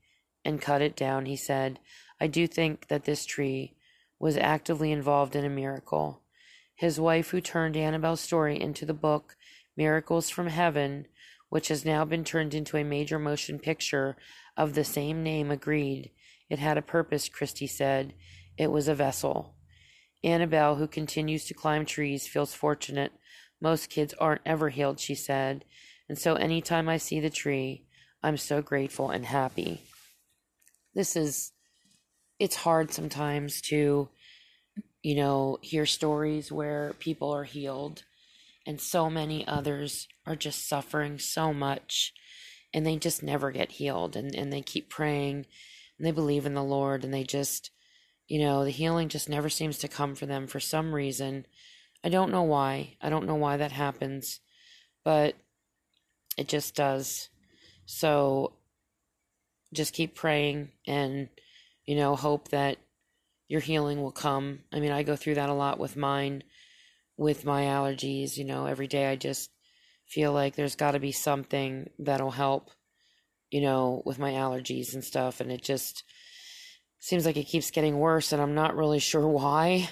and 0.47 0.61
cut 0.61 0.80
it 0.80 0.97
down, 0.97 1.26
he 1.26 1.37
said. 1.37 1.78
I 2.18 2.26
do 2.26 2.47
think 2.47 2.88
that 2.88 3.04
this 3.04 3.26
tree 3.26 3.75
was 4.18 4.38
actively 4.38 4.92
involved 4.92 5.37
in 5.37 5.45
a 5.45 5.50
miracle. 5.50 6.23
His 6.75 6.99
wife, 6.99 7.30
who 7.30 7.40
turned 7.42 7.76
Annabelle's 7.76 8.21
story 8.21 8.59
into 8.59 8.87
the 8.87 8.95
book 8.95 9.37
Miracles 9.76 10.30
from 10.30 10.47
Heaven, 10.47 11.06
which 11.49 11.69
has 11.69 11.85
now 11.85 12.05
been 12.05 12.25
turned 12.25 12.55
into 12.55 12.76
a 12.76 12.85
major 12.85 13.19
motion 13.19 13.59
picture 13.59 14.17
of 14.57 14.75
the 14.75 14.85
same 14.85 15.23
name, 15.23 15.50
agreed. 15.50 16.11
It 16.49 16.59
had 16.59 16.79
a 16.79 16.83
purpose, 16.83 17.29
Christy 17.29 17.67
said. 17.67 18.15
It 18.57 18.71
was 18.71 18.88
a 18.88 18.95
vessel. 18.95 19.55
Annabelle, 20.25 20.76
who 20.76 20.87
continues 20.87 21.45
to 21.47 21.55
climb 21.55 21.85
trees, 21.85 22.26
feels 22.26 22.55
fortunate. 22.55 23.12
Most 23.61 23.91
kids 23.91 24.15
aren't 24.19 24.41
ever 24.47 24.71
healed, 24.71 24.99
she 25.00 25.15
said. 25.15 25.65
And 26.09 26.19
so 26.19 26.35
anytime 26.35 26.88
I 26.88 26.97
see 26.97 27.21
the 27.21 27.31
tree, 27.31 27.85
I'm 28.23 28.37
so 28.37 28.62
grateful 28.62 29.11
and 29.11 29.26
happy. 29.26 29.83
This 30.95 31.17
is, 31.17 31.53
it's 32.38 32.57
hard 32.57 32.93
sometimes 32.93 33.61
to, 33.62 34.09
you 35.03 35.15
know, 35.15 35.59
hear 35.62 35.87
stories 35.87 36.50
where 36.50 36.95
people 36.99 37.31
are 37.31 37.45
healed 37.45 38.05
and 38.66 38.80
so 38.80 39.08
many 39.08 39.46
others 39.46 40.08
are 40.26 40.37
just 40.37 40.68
suffering 40.68 41.18
so 41.18 41.54
much 41.54 42.12
and 42.75 42.85
they 42.85 42.96
just 42.96 43.23
never 43.23 43.50
get 43.50 43.73
healed 43.73 44.16
and, 44.16 44.35
and 44.35 44.52
they 44.52 44.61
keep 44.61 44.90
praying 44.90 45.46
and 45.96 46.06
they 46.06 46.11
believe 46.11 46.44
in 46.44 46.54
the 46.54 46.64
Lord 46.64 47.04
and 47.04 47.14
they 47.14 47.23
just, 47.23 47.70
you 48.26 48.40
know, 48.40 48.64
the 48.64 48.70
healing 48.70 49.08
just 49.08 49.28
never 49.28 49.49
seems 49.49 49.78
to 49.78 49.88
come 49.88 50.14
for 50.14 50.26
them 50.26 50.46
for 50.46 50.61
some 50.61 50.94
reason. 50.94 51.46
I 52.04 52.08
don't 52.08 52.32
know 52.32 52.42
why. 52.42 52.96
I 53.00 53.08
don't 53.08 53.26
know 53.26 53.37
why 53.37 53.56
that 53.56 53.73
happens, 53.73 54.40
but 55.04 55.35
it 56.37 56.49
just 56.49 56.75
does. 56.75 57.28
So 57.87 58.52
just 59.73 59.94
keep 59.94 60.14
praying 60.14 60.73
and, 60.87 61.28
you 61.85 61.96
know, 61.96 62.16
hope 62.16 62.49
that 62.49 62.78
your 63.49 63.61
healing 63.61 64.02
will 64.02 64.12
come. 64.12 64.61
I 64.73 64.80
mean, 64.80 64.92
I 64.92 65.02
go 65.02 65.16
through 65.16 65.37
that 65.37 65.49
a 65.49 65.54
lot 65.54 65.78
with 65.78 65.96
mine, 65.96 66.42
with 67.16 67.44
my 67.44 67.64
allergies. 67.64 68.37
You 68.37 68.44
know, 68.44 68.66
every 68.66 68.87
day 68.87 69.06
I 69.06 69.16
just 69.16 69.50
feel 70.06 70.32
like 70.32 70.54
there's 70.54 70.76
got 70.76 70.92
to 70.92 71.00
be 71.00 71.12
something 71.12 71.90
that'll 71.99 72.30
help, 72.30 72.70
you 73.50 73.61
know, 73.61 74.02
with 74.04 74.18
my 74.18 74.32
allergies 74.32 74.94
and 74.94 75.02
stuff. 75.02 75.40
And 75.40 75.50
it 75.50 75.62
just 75.62 76.04
seems 76.99 77.26
like 77.26 77.37
it 77.37 77.44
keeps 77.44 77.70
getting 77.70 77.99
worse, 77.99 78.32
and 78.32 78.40
I'm 78.40 78.54
not 78.54 78.76
really 78.76 78.99
sure 79.00 79.26
why, 79.26 79.88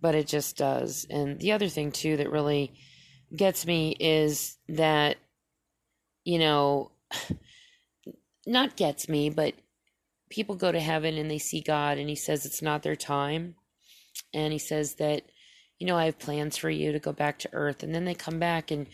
but 0.00 0.14
it 0.14 0.26
just 0.26 0.56
does. 0.56 1.06
And 1.08 1.38
the 1.40 1.52
other 1.52 1.68
thing, 1.68 1.92
too, 1.92 2.16
that 2.18 2.30
really 2.30 2.74
gets 3.34 3.66
me 3.66 3.96
is 3.98 4.56
that 4.68 5.16
you 6.26 6.38
know, 6.38 6.90
not 8.46 8.76
gets 8.76 9.08
me, 9.08 9.30
but 9.30 9.54
people 10.28 10.56
go 10.56 10.70
to 10.70 10.80
heaven 10.80 11.16
and 11.16 11.30
they 11.30 11.38
see 11.38 11.62
God 11.62 11.96
and 11.96 12.10
he 12.10 12.16
says 12.16 12.44
it's 12.44 12.60
not 12.60 12.82
their 12.82 12.96
time. 12.96 13.54
And 14.34 14.52
he 14.52 14.58
says 14.58 14.96
that, 14.96 15.22
you 15.78 15.86
know, 15.86 15.96
I 15.96 16.06
have 16.06 16.18
plans 16.18 16.56
for 16.56 16.70
you 16.70 16.92
to 16.92 16.98
go 16.98 17.12
back 17.12 17.38
to 17.40 17.50
earth. 17.52 17.82
And 17.82 17.94
then 17.94 18.04
they 18.04 18.14
come 18.14 18.38
back 18.38 18.70
and 18.70 18.86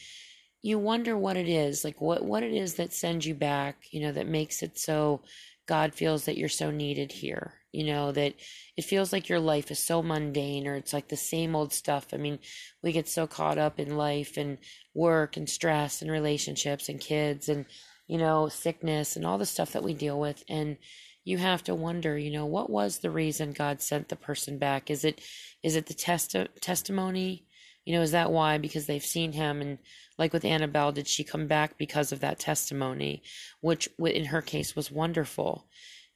you 0.62 0.78
wonder 0.78 1.16
what 1.16 1.36
it 1.36 1.48
is, 1.48 1.84
like 1.84 2.00
what, 2.00 2.24
what 2.24 2.42
it 2.42 2.52
is 2.52 2.74
that 2.74 2.92
sends 2.92 3.26
you 3.26 3.34
back, 3.34 3.76
you 3.90 4.00
know, 4.00 4.12
that 4.12 4.26
makes 4.26 4.62
it 4.62 4.78
so 4.78 5.22
God 5.66 5.94
feels 5.94 6.24
that 6.24 6.36
you're 6.36 6.48
so 6.48 6.70
needed 6.70 7.12
here 7.12 7.54
you 7.72 7.84
know 7.84 8.12
that 8.12 8.34
it 8.76 8.84
feels 8.84 9.12
like 9.12 9.28
your 9.28 9.40
life 9.40 9.70
is 9.70 9.78
so 9.78 10.02
mundane 10.02 10.66
or 10.66 10.76
it's 10.76 10.92
like 10.92 11.08
the 11.08 11.16
same 11.16 11.56
old 11.56 11.72
stuff 11.72 12.06
i 12.12 12.16
mean 12.16 12.38
we 12.82 12.92
get 12.92 13.08
so 13.08 13.26
caught 13.26 13.58
up 13.58 13.80
in 13.80 13.96
life 13.96 14.36
and 14.36 14.58
work 14.94 15.36
and 15.36 15.48
stress 15.48 16.02
and 16.02 16.10
relationships 16.10 16.88
and 16.88 17.00
kids 17.00 17.48
and 17.48 17.64
you 18.06 18.18
know 18.18 18.48
sickness 18.48 19.16
and 19.16 19.26
all 19.26 19.38
the 19.38 19.46
stuff 19.46 19.72
that 19.72 19.82
we 19.82 19.94
deal 19.94 20.20
with 20.20 20.44
and 20.48 20.76
you 21.24 21.38
have 21.38 21.62
to 21.64 21.74
wonder 21.74 22.18
you 22.18 22.30
know 22.30 22.46
what 22.46 22.70
was 22.70 22.98
the 22.98 23.10
reason 23.10 23.52
god 23.52 23.80
sent 23.80 24.08
the 24.08 24.16
person 24.16 24.58
back? 24.58 24.90
Is 24.90 25.04
it 25.04 25.20
is 25.62 25.76
it 25.76 25.86
the 25.86 25.94
test 25.94 26.36
testimony? 26.60 27.46
You 27.84 27.94
know 27.94 28.02
is 28.02 28.12
that 28.12 28.32
why? 28.32 28.58
Because 28.58 28.86
they've 28.86 29.04
seen 29.04 29.32
him 29.32 29.60
and 29.60 29.78
like 30.18 30.32
with 30.32 30.44
annabelle 30.44 30.92
did 30.92 31.08
she 31.08 31.24
come 31.24 31.46
back 31.46 31.78
because 31.78 32.12
of 32.12 32.20
that 32.20 32.38
testimony 32.38 33.22
which 33.60 33.88
in 33.98 34.26
her 34.26 34.42
case 34.42 34.76
was 34.76 34.90
wonderful. 34.90 35.66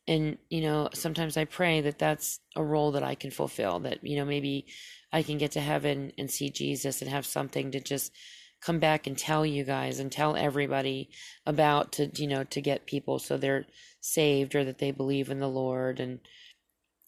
And 0.09 0.38
you 0.51 0.61
know 0.61 0.88
sometimes 0.95 1.37
i 1.37 1.45
pray 1.45 1.81
that 1.81 1.99
that's 1.99 2.38
a 2.55 2.62
role 2.62 2.92
that 2.92 3.03
i 3.03 3.16
can 3.16 3.33
fulfill 3.33 3.81
that 3.81 4.07
you 4.07 4.16
know 4.16 4.25
maybe 4.25 4.66
i 5.12 5.23
can 5.23 5.37
get 5.37 5.53
to 5.53 5.61
heaven 5.61 6.12
and 6.16 6.31
see 6.31 6.49
jesus 6.49 7.03
and 7.03 7.11
have 7.11 7.27
something 7.27 7.73
to 7.73 7.81
just 7.81 8.12
come 8.61 8.79
back 8.79 9.07
and 9.07 9.19
tell 9.19 9.45
you 9.45 9.64
guys 9.64 9.99
and 9.99 10.11
tell 10.11 10.37
everybody 10.37 11.11
about 11.45 11.92
to 11.92 12.11
you 12.14 12.27
know 12.27 12.45
to 12.45 12.61
get 12.61 12.87
people 12.87 13.19
so 13.19 13.37
they're 13.37 13.66
saved 14.07 14.55
or 14.55 14.64
that 14.64 14.79
they 14.79 14.90
believe 14.90 15.31
in 15.31 15.40
the 15.40 15.49
lord. 15.49 16.01
And 16.01 16.21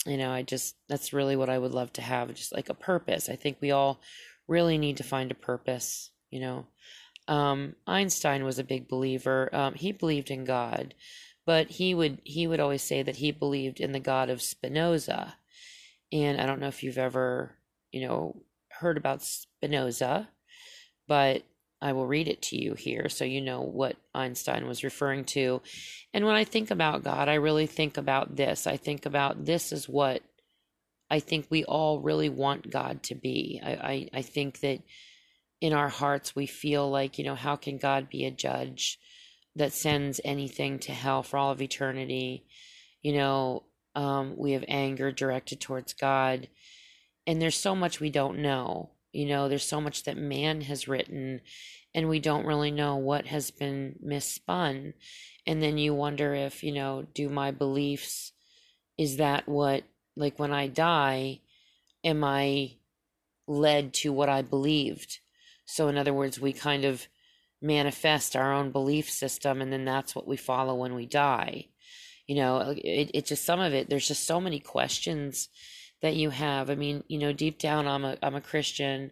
you 0.06 0.16
know 0.16 0.30
i 0.30 0.42
just 0.42 0.76
that's 0.88 1.12
really 1.12 1.34
what 1.34 1.50
i 1.50 1.58
would 1.58 1.72
love 1.72 1.92
to 1.92 2.00
have 2.00 2.32
just 2.34 2.54
like 2.54 2.68
a 2.68 2.74
purpose. 2.74 3.28
I 3.28 3.37
think 3.37 3.58
we 3.61 3.70
all 3.72 4.00
really 4.46 4.78
need 4.78 4.96
to 4.98 5.02
find 5.02 5.30
a 5.30 5.34
purpose 5.34 6.11
you 6.30 6.40
know. 6.40 6.66
Um, 7.26 7.74
einstein 7.87 8.44
was 8.44 8.58
a 8.58 8.64
big 8.64 8.88
believer. 8.88 9.50
Um, 9.52 9.74
he 9.74 9.92
believed 9.92 10.30
in 10.30 10.44
god 10.44 10.94
but 11.48 11.70
he 11.70 11.94
would 11.94 12.20
he 12.24 12.46
would 12.46 12.61
always 12.61 12.82
say 12.82 13.02
that 13.02 13.16
he 13.16 13.32
believed 13.32 13.80
in 13.80 13.92
the 13.92 13.98
god 13.98 14.28
of 14.28 14.42
Spinoza. 14.42 15.37
And 16.12 16.38
I 16.38 16.44
don't 16.44 16.61
know 16.61 16.68
if 16.68 16.82
you've 16.82 16.98
ever, 16.98 17.56
you 17.90 18.06
know, 18.06 18.42
heard 18.68 18.98
about 18.98 19.22
Spinoza, 19.22 20.28
but 21.06 21.44
I 21.80 21.92
will 21.92 22.06
read 22.06 22.28
it 22.28 22.42
to 22.42 22.56
you 22.56 22.74
here 22.74 23.08
so 23.08 23.24
you 23.24 23.40
know 23.40 23.60
what 23.62 23.96
Einstein 24.14 24.66
was 24.66 24.84
referring 24.84 25.24
to. 25.26 25.62
And 26.12 26.24
when 26.24 26.34
I 26.34 26.44
think 26.44 26.70
about 26.70 27.04
God, 27.04 27.28
I 27.28 27.34
really 27.34 27.66
think 27.66 27.96
about 27.96 28.36
this. 28.36 28.66
I 28.66 28.76
think 28.76 29.06
about 29.06 29.44
this 29.44 29.72
is 29.72 29.88
what 29.88 30.22
I 31.10 31.20
think 31.20 31.46
we 31.48 31.64
all 31.64 32.00
really 32.00 32.28
want 32.28 32.70
God 32.70 33.02
to 33.04 33.14
be. 33.14 33.60
I, 33.64 33.70
I, 33.70 34.08
I 34.14 34.22
think 34.22 34.60
that 34.60 34.82
in 35.60 35.72
our 35.72 35.88
hearts 35.88 36.34
we 36.34 36.46
feel 36.46 36.90
like, 36.90 37.18
you 37.18 37.24
know, 37.24 37.34
how 37.34 37.56
can 37.56 37.78
God 37.78 38.10
be 38.10 38.24
a 38.24 38.30
judge? 38.30 38.98
that 39.58 39.72
sends 39.72 40.20
anything 40.24 40.78
to 40.78 40.92
hell 40.92 41.22
for 41.22 41.36
all 41.36 41.50
of 41.50 41.60
eternity. 41.60 42.44
You 43.02 43.14
know, 43.14 43.64
um, 43.94 44.34
we 44.36 44.52
have 44.52 44.64
anger 44.68 45.12
directed 45.12 45.60
towards 45.60 45.92
God. 45.92 46.48
And 47.26 47.42
there's 47.42 47.56
so 47.56 47.74
much 47.74 48.00
we 48.00 48.10
don't 48.10 48.38
know. 48.38 48.90
You 49.12 49.26
know, 49.26 49.48
there's 49.48 49.64
so 49.64 49.80
much 49.80 50.04
that 50.04 50.16
man 50.16 50.60
has 50.62 50.88
written, 50.88 51.40
and 51.94 52.08
we 52.08 52.20
don't 52.20 52.46
really 52.46 52.70
know 52.70 52.96
what 52.96 53.26
has 53.26 53.50
been 53.50 53.96
misspun. 54.04 54.94
And 55.46 55.62
then 55.62 55.78
you 55.78 55.94
wonder 55.94 56.34
if, 56.34 56.62
you 56.62 56.72
know, 56.72 57.06
do 57.14 57.28
my 57.28 57.50
beliefs, 57.50 58.32
is 58.98 59.16
that 59.16 59.48
what, 59.48 59.84
like 60.16 60.38
when 60.38 60.52
I 60.52 60.66
die, 60.66 61.40
am 62.04 62.22
I 62.22 62.72
led 63.46 63.94
to 63.94 64.12
what 64.12 64.28
I 64.28 64.42
believed? 64.42 65.20
So, 65.64 65.88
in 65.88 65.96
other 65.96 66.12
words, 66.12 66.38
we 66.38 66.52
kind 66.52 66.84
of 66.84 67.06
manifest 67.60 68.36
our 68.36 68.52
own 68.52 68.70
belief 68.70 69.10
system 69.10 69.60
and 69.60 69.72
then 69.72 69.84
that's 69.84 70.14
what 70.14 70.28
we 70.28 70.36
follow 70.36 70.76
when 70.76 70.94
we 70.94 71.06
die 71.06 71.66
you 72.26 72.36
know 72.36 72.72
it, 72.76 73.10
it 73.14 73.26
just 73.26 73.44
some 73.44 73.58
of 73.58 73.74
it 73.74 73.90
there's 73.90 74.06
just 74.06 74.24
so 74.24 74.40
many 74.40 74.60
questions 74.60 75.48
that 76.02 76.16
you 76.16 76.30
have. 76.30 76.70
I 76.70 76.74
mean 76.74 77.04
you 77.08 77.18
know 77.18 77.32
deep 77.32 77.58
down 77.58 77.87
i'm 77.87 78.04
a 78.04 78.16
i'm 78.22 78.34
a 78.34 78.40
christian 78.40 79.11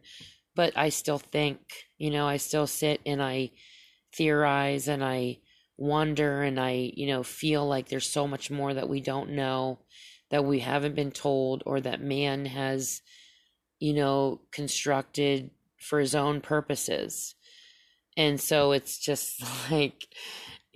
but 0.55 0.72
i 0.77 0.88
still 0.88 1.18
think 1.18 1.59
you 1.99 2.11
know 2.11 2.27
i 2.27 2.37
still 2.37 2.66
sit 2.66 3.01
and 3.05 3.22
i 3.22 3.51
theorize 4.14 4.88
and 4.88 5.05
i 5.05 5.38
wonder 5.77 6.42
and 6.42 6.59
i 6.59 6.90
you 6.94 7.07
know 7.07 7.22
feel 7.22 7.66
like 7.66 7.88
there's 7.88 8.09
so 8.09 8.27
much 8.27 8.51
more 8.51 8.72
that 8.72 8.88
we 8.88 9.01
don't 9.01 9.31
know 9.31 9.79
that 10.31 10.44
we 10.44 10.61
haven't 10.61 10.94
been 10.94 11.12
told 11.12 11.62
or 11.66 11.81
that 11.81 12.01
man 12.01 12.46
has 12.46 13.03
you 13.79 13.92
know 13.92 14.40
constructed 14.51 15.51
for 15.79 16.01
his 16.01 16.14
own 16.14 16.40
purposes. 16.40 17.35
And 18.16 18.40
so 18.40 18.72
it's 18.72 18.99
just 18.99 19.42
like, 19.70 20.07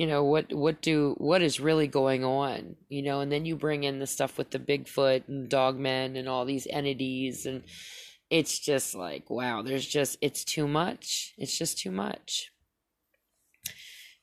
you 0.01 0.07
know 0.07 0.25
what 0.25 0.51
what 0.55 0.81
do 0.81 1.15
what 1.19 1.43
is 1.43 1.61
really 1.61 1.87
going 1.87 2.25
on 2.25 2.75
you 2.89 3.03
know? 3.03 3.21
And 3.21 3.31
then 3.31 3.45
you 3.45 3.55
bring 3.55 3.85
in 3.85 3.99
the 3.99 4.07
stuff 4.07 4.39
with 4.39 4.51
the 4.51 4.59
bigfoot 4.59 5.29
and 5.29 5.47
dogmen 5.47 6.19
and 6.19 6.27
all 6.27 6.47
these 6.47 6.67
entities 6.71 7.45
and 7.45 7.65
it's 8.31 8.59
just 8.59 8.95
like 8.95 9.29
wow 9.29 9.61
there's 9.61 9.87
just 9.87 10.17
it's 10.23 10.43
too 10.43 10.67
much. 10.67 11.35
It's 11.37 11.59
just 11.59 11.77
too 11.77 11.91
much. 11.91 12.51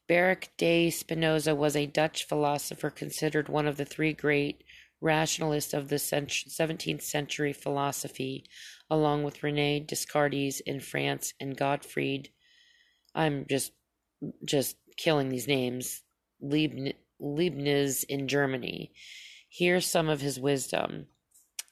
Baruch 0.08 0.48
de 0.58 0.90
Spinoza 0.90 1.54
was 1.54 1.76
a 1.76 1.86
Dutch 1.86 2.24
philosopher 2.24 2.90
considered 2.90 3.48
one 3.48 3.68
of 3.68 3.78
the 3.78 3.86
three 3.86 4.13
great 4.13 4.63
rationalists 5.00 5.76
of 5.76 5.90
the 5.90 5.98
17th 5.98 7.04
century 7.04 7.54
philosophy, 7.54 8.46
along 8.90 9.26
with 9.26 9.44
Rene 9.44 9.82
Descartes 9.82 10.60
in 10.62 10.80
France 10.80 11.34
and 11.40 11.56
Gottfried. 11.56 12.30
I'm 13.13 13.46
just 13.48 13.74
just 14.44 14.78
killing 14.97 15.29
these 15.29 15.47
names. 15.47 16.03
Leibniz 16.41 18.03
in 18.03 18.27
Germany. 18.27 18.91
Here's 19.49 19.86
some 19.86 20.10
of 20.10 20.21
his 20.21 20.39
wisdom. 20.39 21.07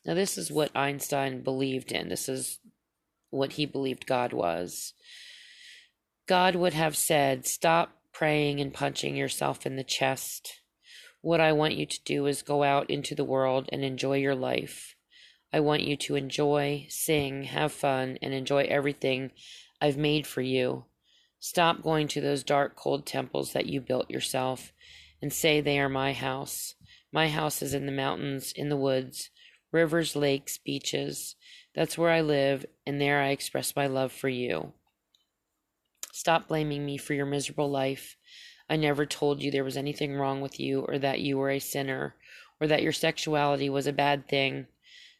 Now, 0.05 0.13
this 0.13 0.37
is 0.37 0.51
what 0.51 0.75
Einstein 0.75 1.41
believed 1.41 1.91
in. 1.91 2.09
This 2.09 2.29
is 2.29 2.59
what 3.31 3.53
he 3.53 3.65
believed 3.65 4.07
God 4.07 4.33
was. 4.33 4.93
God 6.27 6.55
would 6.55 6.73
have 6.73 6.95
said, 6.95 7.45
Stop 7.45 7.91
praying 8.11 8.61
and 8.61 8.73
punching 8.73 9.15
yourself 9.15 9.65
in 9.65 9.75
the 9.75 9.83
chest. 9.83 10.61
What 11.21 11.41
I 11.41 11.51
want 11.53 11.75
you 11.75 11.85
to 11.85 12.03
do 12.03 12.27
is 12.27 12.43
go 12.43 12.63
out 12.63 12.89
into 12.89 13.15
the 13.15 13.23
world 13.23 13.67
and 13.71 13.83
enjoy 13.83 14.17
your 14.17 14.35
life. 14.35 14.95
I 15.51 15.59
want 15.59 15.83
you 15.83 15.95
to 15.97 16.15
enjoy, 16.15 16.85
sing, 16.89 17.43
have 17.43 17.71
fun, 17.71 18.17
and 18.21 18.33
enjoy 18.33 18.63
everything 18.63 19.31
I've 19.81 19.97
made 19.97 20.27
for 20.27 20.41
you. 20.41 20.85
Stop 21.47 21.83
going 21.83 22.07
to 22.07 22.21
those 22.21 22.43
dark, 22.43 22.75
cold 22.75 23.05
temples 23.05 23.53
that 23.53 23.67
you 23.67 23.79
built 23.79 24.09
yourself 24.09 24.73
and 25.21 25.31
say 25.31 25.61
they 25.61 25.77
are 25.77 25.87
my 25.87 26.11
house. 26.11 26.73
My 27.11 27.29
house 27.29 27.61
is 27.61 27.75
in 27.75 27.85
the 27.85 27.91
mountains, 27.91 28.51
in 28.51 28.69
the 28.69 28.75
woods, 28.75 29.29
rivers, 29.71 30.15
lakes, 30.15 30.57
beaches. 30.57 31.35
That's 31.75 31.99
where 31.99 32.09
I 32.09 32.21
live, 32.21 32.65
and 32.87 32.99
there 32.99 33.21
I 33.21 33.27
express 33.27 33.75
my 33.75 33.85
love 33.85 34.11
for 34.11 34.27
you. 34.27 34.73
Stop 36.11 36.47
blaming 36.47 36.83
me 36.83 36.97
for 36.97 37.13
your 37.13 37.27
miserable 37.27 37.69
life. 37.69 38.17
I 38.67 38.75
never 38.75 39.05
told 39.05 39.43
you 39.43 39.51
there 39.51 39.63
was 39.63 39.77
anything 39.77 40.15
wrong 40.15 40.41
with 40.41 40.59
you, 40.59 40.81
or 40.81 40.97
that 40.97 41.19
you 41.19 41.37
were 41.37 41.51
a 41.51 41.59
sinner, 41.59 42.15
or 42.59 42.65
that 42.65 42.81
your 42.81 42.91
sexuality 42.91 43.69
was 43.69 43.85
a 43.85 43.93
bad 43.93 44.27
thing. 44.27 44.65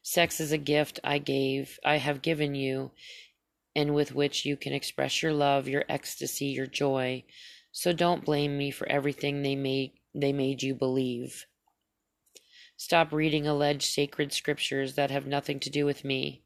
Sex 0.01 0.39
is 0.39 0.51
a 0.51 0.57
gift 0.57 0.99
I 1.03 1.19
gave, 1.19 1.79
I 1.85 1.97
have 1.97 2.23
given 2.23 2.55
you, 2.55 2.91
and 3.75 3.93
with 3.93 4.15
which 4.15 4.45
you 4.45 4.55
can 4.55 4.73
express 4.73 5.21
your 5.21 5.33
love, 5.33 5.67
your 5.67 5.83
ecstasy, 5.89 6.45
your 6.45 6.67
joy. 6.67 7.23
So 7.71 7.91
don't 7.91 8.25
blame 8.25 8.57
me 8.57 8.71
for 8.71 8.87
everything 8.87 9.41
they 9.41 9.55
made 9.55 9.93
they 10.13 10.31
made 10.31 10.63
you 10.63 10.73
believe. 10.73 11.45
Stop 12.77 13.11
reading 13.11 13.45
alleged 13.47 13.83
sacred 13.83 14.31
scriptures 14.31 14.95
that 14.95 15.11
have 15.11 15.27
nothing 15.27 15.59
to 15.59 15.69
do 15.69 15.85
with 15.85 16.05
me. 16.05 16.41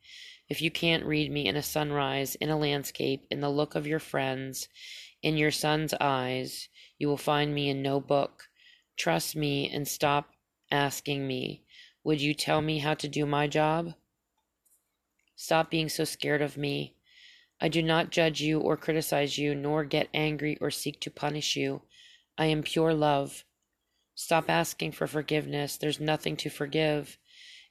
If 0.49 0.61
you 0.61 0.71
can't 0.71 1.05
read 1.05 1.31
me 1.31 1.47
in 1.47 1.55
a 1.55 1.61
sunrise, 1.61 2.35
in 2.35 2.49
a 2.49 2.57
landscape, 2.57 3.27
in 3.29 3.41
the 3.41 3.49
look 3.49 3.75
of 3.75 3.85
your 3.85 3.99
friends, 3.99 4.67
in 5.21 5.37
your 5.37 5.51
son's 5.51 5.93
eyes, 6.01 6.69
you 6.97 7.07
will 7.07 7.17
find 7.17 7.53
me 7.53 7.69
in 7.69 7.83
no 7.83 7.99
book. 7.99 8.49
Trust 8.97 9.35
me 9.35 9.69
and 9.69 9.87
stop 9.87 10.31
asking 10.71 11.27
me, 11.27 11.63
Would 12.03 12.21
you 12.21 12.33
tell 12.33 12.61
me 12.61 12.79
how 12.79 12.95
to 12.95 13.07
do 13.07 13.25
my 13.25 13.47
job? 13.47 13.93
Stop 15.35 15.69
being 15.69 15.89
so 15.89 16.03
scared 16.03 16.41
of 16.41 16.57
me. 16.57 16.95
I 17.61 17.67
do 17.67 17.81
not 17.81 18.09
judge 18.09 18.41
you 18.41 18.59
or 18.59 18.77
criticize 18.77 19.37
you, 19.37 19.53
nor 19.53 19.83
get 19.83 20.09
angry 20.13 20.57
or 20.61 20.71
seek 20.71 20.99
to 21.01 21.11
punish 21.11 21.55
you. 21.55 21.81
I 22.37 22.45
am 22.45 22.63
pure 22.63 22.93
love. 22.93 23.43
Stop 24.15 24.49
asking 24.49 24.93
for 24.93 25.07
forgiveness. 25.07 25.77
There's 25.77 25.99
nothing 25.99 26.37
to 26.37 26.49
forgive. 26.49 27.17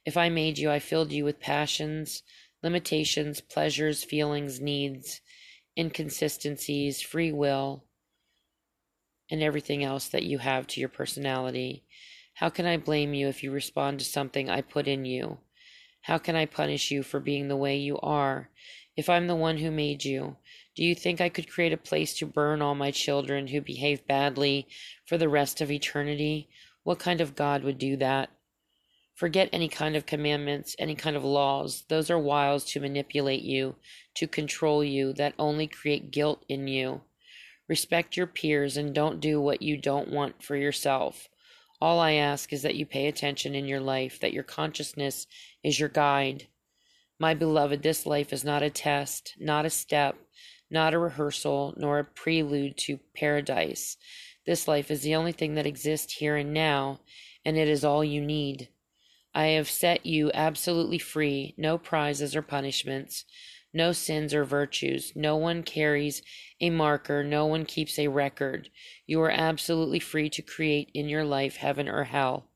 If 0.05 0.15
I 0.15 0.29
made 0.29 0.57
you, 0.57 0.69
I 0.69 0.79
filled 0.79 1.11
you 1.11 1.23
with 1.25 1.39
passions, 1.39 2.23
limitations, 2.61 3.41
pleasures, 3.41 4.03
feelings, 4.03 4.59
needs, 4.59 5.21
inconsistencies, 5.77 7.01
free 7.01 7.31
will, 7.31 7.83
and 9.29 9.41
everything 9.41 9.83
else 9.83 10.07
that 10.09 10.23
you 10.23 10.39
have 10.39 10.67
to 10.67 10.79
your 10.79 10.89
personality. 10.89 11.83
How 12.35 12.49
can 12.49 12.65
I 12.65 12.77
blame 12.77 13.13
you 13.13 13.27
if 13.27 13.43
you 13.43 13.51
respond 13.51 13.99
to 13.99 14.05
something 14.05 14.49
I 14.49 14.61
put 14.61 14.87
in 14.87 15.05
you? 15.05 15.39
How 16.01 16.17
can 16.17 16.35
I 16.35 16.45
punish 16.45 16.91
you 16.91 17.03
for 17.03 17.19
being 17.19 17.47
the 17.47 17.57
way 17.57 17.77
you 17.77 17.99
are? 17.99 18.49
If 18.99 19.07
I'm 19.07 19.27
the 19.27 19.35
one 19.35 19.59
who 19.59 19.71
made 19.71 20.03
you, 20.03 20.35
do 20.75 20.83
you 20.83 20.93
think 20.93 21.21
I 21.21 21.29
could 21.29 21.49
create 21.49 21.71
a 21.71 21.77
place 21.77 22.13
to 22.15 22.25
burn 22.25 22.61
all 22.61 22.75
my 22.75 22.91
children 22.91 23.47
who 23.47 23.61
behave 23.61 24.05
badly 24.05 24.67
for 25.05 25.17
the 25.17 25.29
rest 25.29 25.61
of 25.61 25.71
eternity? 25.71 26.49
What 26.83 26.99
kind 26.99 27.21
of 27.21 27.33
God 27.33 27.63
would 27.63 27.77
do 27.77 27.95
that? 27.95 28.29
Forget 29.15 29.47
any 29.53 29.69
kind 29.69 29.95
of 29.95 30.05
commandments, 30.05 30.75
any 30.77 30.95
kind 30.95 31.15
of 31.15 31.23
laws. 31.23 31.85
Those 31.87 32.09
are 32.09 32.19
wiles 32.19 32.65
to 32.71 32.81
manipulate 32.81 33.43
you, 33.43 33.77
to 34.15 34.27
control 34.27 34.83
you, 34.83 35.13
that 35.13 35.33
only 35.39 35.65
create 35.65 36.11
guilt 36.11 36.43
in 36.49 36.67
you. 36.67 36.99
Respect 37.69 38.17
your 38.17 38.27
peers 38.27 38.75
and 38.75 38.93
don't 38.93 39.21
do 39.21 39.39
what 39.39 39.61
you 39.61 39.77
don't 39.77 40.11
want 40.11 40.43
for 40.43 40.57
yourself. 40.57 41.29
All 41.79 42.01
I 42.01 42.15
ask 42.15 42.51
is 42.51 42.63
that 42.63 42.75
you 42.75 42.85
pay 42.85 43.07
attention 43.07 43.55
in 43.55 43.65
your 43.65 43.79
life, 43.79 44.19
that 44.19 44.33
your 44.33 44.43
consciousness 44.43 45.25
is 45.63 45.79
your 45.79 45.87
guide. 45.87 46.47
My 47.19 47.33
beloved, 47.33 47.83
this 47.83 48.05
life 48.05 48.31
is 48.31 48.45
not 48.45 48.63
a 48.63 48.69
test, 48.69 49.35
not 49.37 49.65
a 49.65 49.69
step, 49.69 50.15
not 50.71 50.93
a 50.93 50.99
rehearsal, 50.99 51.73
nor 51.75 51.99
a 51.99 52.05
prelude 52.05 52.77
to 52.77 52.99
paradise. 53.13 53.97
This 54.45 54.69
life 54.69 54.89
is 54.89 55.01
the 55.01 55.15
only 55.15 55.33
thing 55.33 55.55
that 55.55 55.65
exists 55.65 56.13
here 56.13 56.37
and 56.37 56.53
now, 56.53 57.01
and 57.43 57.57
it 57.57 57.67
is 57.67 57.83
all 57.83 58.05
you 58.05 58.21
need. 58.21 58.69
I 59.35 59.47
have 59.47 59.69
set 59.69 60.05
you 60.05 60.31
absolutely 60.33 60.97
free, 60.97 61.53
no 61.57 61.77
prizes 61.77 62.37
or 62.37 62.41
punishments, 62.41 63.25
no 63.73 63.91
sins 63.91 64.33
or 64.33 64.45
virtues. 64.45 65.11
No 65.15 65.35
one 65.35 65.63
carries 65.63 66.21
a 66.61 66.69
marker, 66.69 67.23
no 67.23 67.45
one 67.45 67.65
keeps 67.65 67.99
a 67.99 68.07
record. 68.07 68.69
You 69.05 69.21
are 69.21 69.29
absolutely 69.29 69.99
free 69.99 70.29
to 70.31 70.41
create 70.41 70.89
in 70.93 71.09
your 71.09 71.25
life 71.25 71.57
heaven 71.57 71.87
or 71.87 72.05
hell. 72.05 72.47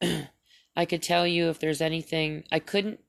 I 0.76 0.84
could 0.84 1.02
tell 1.02 1.26
you 1.26 1.48
if 1.48 1.58
there's 1.58 1.80
anything, 1.80 2.44
I 2.52 2.58
couldn't, 2.58 3.00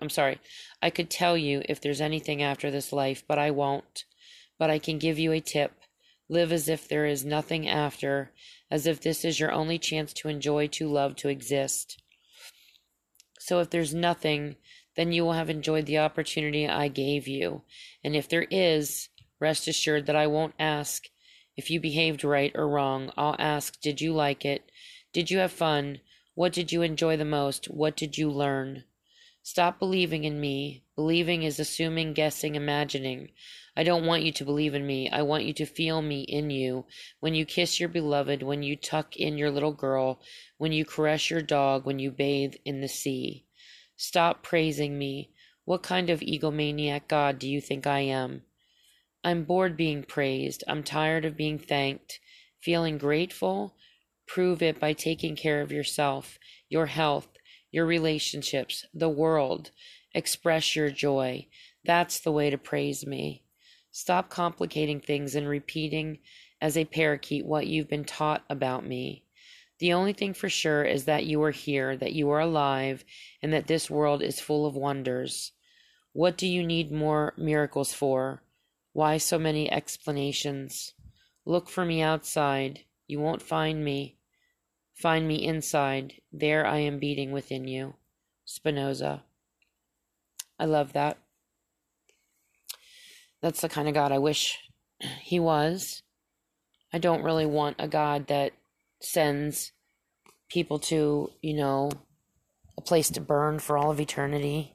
I'm 0.00 0.10
sorry, 0.10 0.38
I 0.82 0.90
could 0.90 1.10
tell 1.10 1.36
you 1.36 1.62
if 1.68 1.80
there's 1.80 2.00
anything 2.00 2.42
after 2.42 2.70
this 2.70 2.92
life, 2.92 3.24
but 3.26 3.38
I 3.38 3.50
won't. 3.50 4.04
But 4.58 4.70
I 4.70 4.78
can 4.78 4.98
give 4.98 5.18
you 5.18 5.32
a 5.32 5.40
tip. 5.40 5.72
Live 6.28 6.52
as 6.52 6.68
if 6.68 6.86
there 6.86 7.06
is 7.06 7.24
nothing 7.24 7.68
after, 7.68 8.32
as 8.70 8.86
if 8.86 9.00
this 9.00 9.24
is 9.24 9.40
your 9.40 9.50
only 9.50 9.78
chance 9.78 10.12
to 10.14 10.28
enjoy, 10.28 10.66
to 10.68 10.88
love, 10.88 11.16
to 11.16 11.28
exist. 11.28 12.02
So 13.40 13.60
if 13.60 13.70
there's 13.70 13.94
nothing, 13.94 14.56
then 14.94 15.12
you 15.12 15.24
will 15.24 15.32
have 15.32 15.48
enjoyed 15.48 15.86
the 15.86 15.98
opportunity 15.98 16.68
I 16.68 16.88
gave 16.88 17.26
you. 17.26 17.62
And 18.04 18.14
if 18.14 18.28
there 18.28 18.46
is, 18.50 19.08
rest 19.40 19.68
assured 19.68 20.06
that 20.06 20.16
I 20.16 20.26
won't 20.26 20.54
ask 20.58 21.04
if 21.56 21.70
you 21.70 21.80
behaved 21.80 22.24
right 22.24 22.52
or 22.54 22.68
wrong. 22.68 23.10
I'll 23.16 23.36
ask, 23.38 23.80
did 23.80 24.00
you 24.00 24.12
like 24.12 24.44
it? 24.44 24.70
Did 25.12 25.30
you 25.30 25.38
have 25.38 25.52
fun? 25.52 26.00
What 26.34 26.52
did 26.52 26.72
you 26.72 26.82
enjoy 26.82 27.16
the 27.16 27.24
most? 27.24 27.66
What 27.66 27.96
did 27.96 28.18
you 28.18 28.30
learn? 28.30 28.84
Stop 29.50 29.78
believing 29.78 30.24
in 30.24 30.38
me. 30.38 30.82
Believing 30.94 31.42
is 31.42 31.58
assuming, 31.58 32.12
guessing, 32.12 32.54
imagining. 32.54 33.30
I 33.74 33.82
don't 33.82 34.04
want 34.04 34.22
you 34.22 34.30
to 34.30 34.44
believe 34.44 34.74
in 34.74 34.86
me. 34.86 35.08
I 35.08 35.22
want 35.22 35.44
you 35.44 35.54
to 35.54 35.64
feel 35.64 36.02
me 36.02 36.20
in 36.20 36.50
you. 36.50 36.84
When 37.20 37.34
you 37.34 37.46
kiss 37.46 37.80
your 37.80 37.88
beloved, 37.88 38.42
when 38.42 38.62
you 38.62 38.76
tuck 38.76 39.16
in 39.16 39.38
your 39.38 39.50
little 39.50 39.72
girl, 39.72 40.20
when 40.58 40.72
you 40.72 40.84
caress 40.84 41.30
your 41.30 41.40
dog, 41.40 41.86
when 41.86 41.98
you 41.98 42.10
bathe 42.10 42.56
in 42.66 42.82
the 42.82 42.88
sea. 42.88 43.46
Stop 43.96 44.42
praising 44.42 44.98
me. 44.98 45.30
What 45.64 45.82
kind 45.82 46.10
of 46.10 46.20
egomaniac 46.20 47.08
God 47.08 47.38
do 47.38 47.48
you 47.48 47.62
think 47.62 47.86
I 47.86 48.00
am? 48.00 48.42
I'm 49.24 49.44
bored 49.44 49.78
being 49.78 50.02
praised. 50.02 50.62
I'm 50.68 50.82
tired 50.82 51.24
of 51.24 51.38
being 51.38 51.58
thanked. 51.58 52.20
Feeling 52.60 52.98
grateful? 52.98 53.76
Prove 54.26 54.60
it 54.60 54.78
by 54.78 54.92
taking 54.92 55.36
care 55.36 55.62
of 55.62 55.72
yourself, 55.72 56.38
your 56.68 56.84
health, 56.84 57.28
your 57.70 57.86
relationships, 57.86 58.86
the 58.94 59.08
world. 59.08 59.70
Express 60.14 60.74
your 60.74 60.90
joy. 60.90 61.46
That's 61.84 62.20
the 62.20 62.32
way 62.32 62.50
to 62.50 62.58
praise 62.58 63.06
me. 63.06 63.44
Stop 63.90 64.30
complicating 64.30 65.00
things 65.00 65.34
and 65.34 65.48
repeating 65.48 66.18
as 66.60 66.76
a 66.76 66.84
parakeet 66.84 67.46
what 67.46 67.66
you've 67.66 67.88
been 67.88 68.04
taught 68.04 68.44
about 68.50 68.86
me. 68.86 69.24
The 69.78 69.92
only 69.92 70.12
thing 70.12 70.34
for 70.34 70.48
sure 70.48 70.82
is 70.82 71.04
that 71.04 71.26
you 71.26 71.42
are 71.42 71.52
here, 71.52 71.96
that 71.96 72.12
you 72.12 72.30
are 72.30 72.40
alive, 72.40 73.04
and 73.42 73.52
that 73.52 73.68
this 73.68 73.88
world 73.88 74.22
is 74.22 74.40
full 74.40 74.66
of 74.66 74.74
wonders. 74.74 75.52
What 76.12 76.36
do 76.36 76.48
you 76.48 76.66
need 76.66 76.90
more 76.90 77.32
miracles 77.36 77.92
for? 77.92 78.42
Why 78.92 79.18
so 79.18 79.38
many 79.38 79.70
explanations? 79.70 80.94
Look 81.44 81.68
for 81.68 81.84
me 81.84 82.02
outside. 82.02 82.80
You 83.06 83.20
won't 83.20 83.42
find 83.42 83.84
me. 83.84 84.17
Find 84.98 85.28
me 85.28 85.46
inside. 85.46 86.14
There 86.32 86.66
I 86.66 86.78
am 86.78 86.98
beating 86.98 87.30
within 87.30 87.68
you. 87.68 87.94
Spinoza. 88.44 89.22
I 90.58 90.64
love 90.64 90.92
that. 90.94 91.18
That's 93.40 93.60
the 93.60 93.68
kind 93.68 93.86
of 93.86 93.94
God 93.94 94.10
I 94.10 94.18
wish 94.18 94.58
he 95.22 95.38
was. 95.38 96.02
I 96.92 96.98
don't 96.98 97.22
really 97.22 97.46
want 97.46 97.76
a 97.78 97.86
God 97.86 98.26
that 98.26 98.54
sends 99.00 99.70
people 100.48 100.80
to, 100.80 101.30
you 101.42 101.54
know, 101.54 101.92
a 102.76 102.80
place 102.80 103.10
to 103.10 103.20
burn 103.20 103.60
for 103.60 103.78
all 103.78 103.92
of 103.92 104.00
eternity 104.00 104.74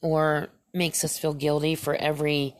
or 0.00 0.48
makes 0.72 1.02
us 1.02 1.18
feel 1.18 1.34
guilty 1.34 1.74
for 1.74 1.96
every, 1.96 2.54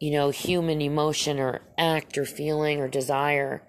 you 0.00 0.10
know, 0.10 0.30
human 0.30 0.80
emotion 0.80 1.38
or 1.38 1.60
act 1.78 2.18
or 2.18 2.24
feeling 2.24 2.80
or 2.80 2.88
desire 2.88 3.62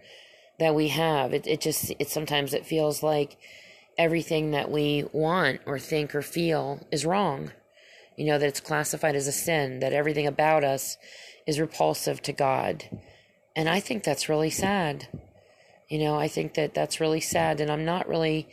that 0.61 0.75
we 0.75 0.89
have. 0.89 1.33
It, 1.33 1.47
it 1.47 1.59
just, 1.59 1.91
it 1.97 2.07
sometimes 2.07 2.53
it 2.53 2.67
feels 2.67 3.01
like 3.01 3.39
everything 3.97 4.51
that 4.51 4.69
we 4.69 5.05
want 5.11 5.59
or 5.65 5.79
think 5.79 6.13
or 6.13 6.21
feel 6.21 6.85
is 6.91 7.03
wrong. 7.03 7.51
You 8.15 8.27
know, 8.27 8.37
that 8.37 8.45
it's 8.45 8.59
classified 8.59 9.15
as 9.15 9.25
a 9.25 9.31
sin, 9.31 9.79
that 9.79 9.91
everything 9.91 10.27
about 10.27 10.63
us 10.63 10.97
is 11.47 11.59
repulsive 11.59 12.21
to 12.21 12.31
God. 12.31 12.85
And 13.55 13.67
I 13.67 13.79
think 13.79 14.03
that's 14.03 14.29
really 14.29 14.51
sad. 14.51 15.07
You 15.89 15.97
know, 15.97 16.15
I 16.19 16.27
think 16.27 16.53
that 16.53 16.75
that's 16.75 17.01
really 17.01 17.21
sad. 17.21 17.59
And 17.59 17.71
I'm 17.71 17.83
not 17.83 18.07
really 18.07 18.47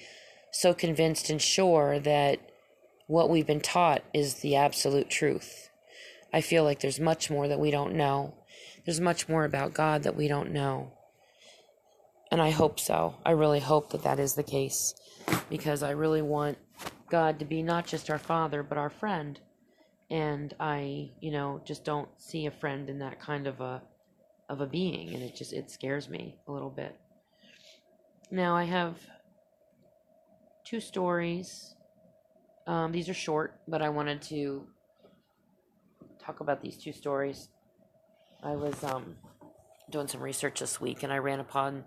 so 0.51 0.73
convinced 0.73 1.29
and 1.29 1.43
sure 1.43 1.99
that 1.99 2.41
what 3.07 3.29
we've 3.29 3.47
been 3.47 3.61
taught 3.61 4.03
is 4.15 4.37
the 4.37 4.57
absolute 4.57 5.11
truth. 5.11 5.69
I 6.33 6.41
feel 6.41 6.65
like 6.65 6.81
there's 6.81 7.01
much 7.01 7.29
more 7.29 7.49
that 7.49 7.61
we 7.61 7.71
don't 7.71 7.95
know. 7.95 8.33
There's 8.87 8.99
much 8.99 9.29
more 9.29 9.45
about 9.45 9.75
God 9.75 10.05
that 10.05 10.17
we 10.17 10.27
don't 10.27 10.53
know. 10.53 10.93
And 12.31 12.43
I 12.43 12.51
hope 12.51 12.79
so. 12.79 13.17
I 13.25 13.31
really 13.31 13.61
hope 13.61 13.91
that 13.91 14.03
that 14.03 14.19
is 14.19 14.35
the 14.35 14.43
case 14.43 14.95
because 15.49 15.83
I 15.83 15.91
really 15.91 16.23
want 16.23 16.59
God 17.11 17.39
to 17.39 17.45
be 17.45 17.63
not 17.63 17.87
just 17.87 18.11
our 18.11 18.19
father, 18.19 18.63
but 18.63 18.79
our 18.79 18.91
friend. 18.91 19.41
And 20.11 20.55
I, 20.61 21.11
you 21.21 21.31
know, 21.31 21.61
just 21.65 21.85
don't 21.85 22.09
see 22.19 22.47
a 22.47 22.51
friend 22.51 22.89
in 22.89 22.99
that 22.99 23.21
kind 23.21 23.47
of 23.47 23.61
a 23.61 23.83
of 24.49 24.63
a 24.63 24.67
being 24.67 25.13
and 25.13 25.23
it 25.23 25.37
just 25.37 25.53
it 25.53 25.71
scares 25.71 26.09
me 26.09 26.37
a 26.47 26.53
little 26.53 26.71
bit. 26.71 26.97
Now 28.31 28.57
I 28.57 28.65
have 28.65 28.97
two 30.65 30.81
stories. 30.81 31.75
Um, 32.67 32.93
these 32.93 33.09
are 33.09 33.15
short, 33.15 33.61
but 33.67 33.83
I 33.83 33.89
wanted 33.89 34.23
to 34.23 34.67
talk 36.19 36.41
about 36.41 36.63
these 36.63 36.77
two 36.77 36.93
stories. 36.93 37.49
I 38.43 38.53
was 38.53 38.83
um, 38.85 39.17
doing 39.91 40.09
some 40.09 40.23
research 40.23 40.61
this 40.61 40.81
week 40.81 41.03
and 41.03 41.13
I 41.13 41.19
ran 41.19 41.41
upon 41.41 41.85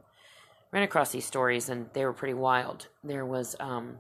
ran 0.72 0.84
across 0.84 1.12
these 1.12 1.26
stories 1.26 1.70
and 1.70 1.90
they 1.94 2.06
were 2.06 2.14
pretty 2.14 2.34
wild. 2.34 2.88
There 3.04 3.26
was 3.26 3.56
um, 3.60 3.98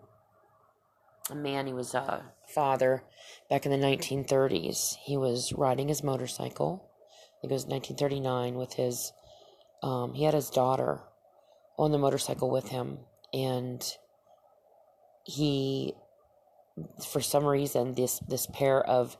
a 1.29 1.35
man, 1.35 1.67
he 1.67 1.73
was 1.73 1.93
a 1.93 2.23
father 2.47 3.03
back 3.49 3.65
in 3.65 3.71
the 3.71 3.85
1930s. 3.85 4.95
He 5.03 5.17
was 5.17 5.53
riding 5.53 5.89
his 5.89 6.03
motorcycle. 6.03 6.89
I 7.37 7.41
think 7.41 7.51
it 7.51 7.55
was 7.55 7.65
1939 7.65 8.55
with 8.55 8.73
his, 8.73 9.11
um, 9.83 10.13
he 10.13 10.23
had 10.23 10.33
his 10.33 10.49
daughter 10.49 11.01
on 11.77 11.91
the 11.91 11.97
motorcycle 11.97 12.49
with 12.49 12.69
him. 12.69 12.99
And 13.33 13.83
he, 15.25 15.93
for 17.11 17.21
some 17.21 17.45
reason, 17.45 17.95
this, 17.95 18.19
this 18.27 18.47
pair 18.47 18.81
of 18.81 19.17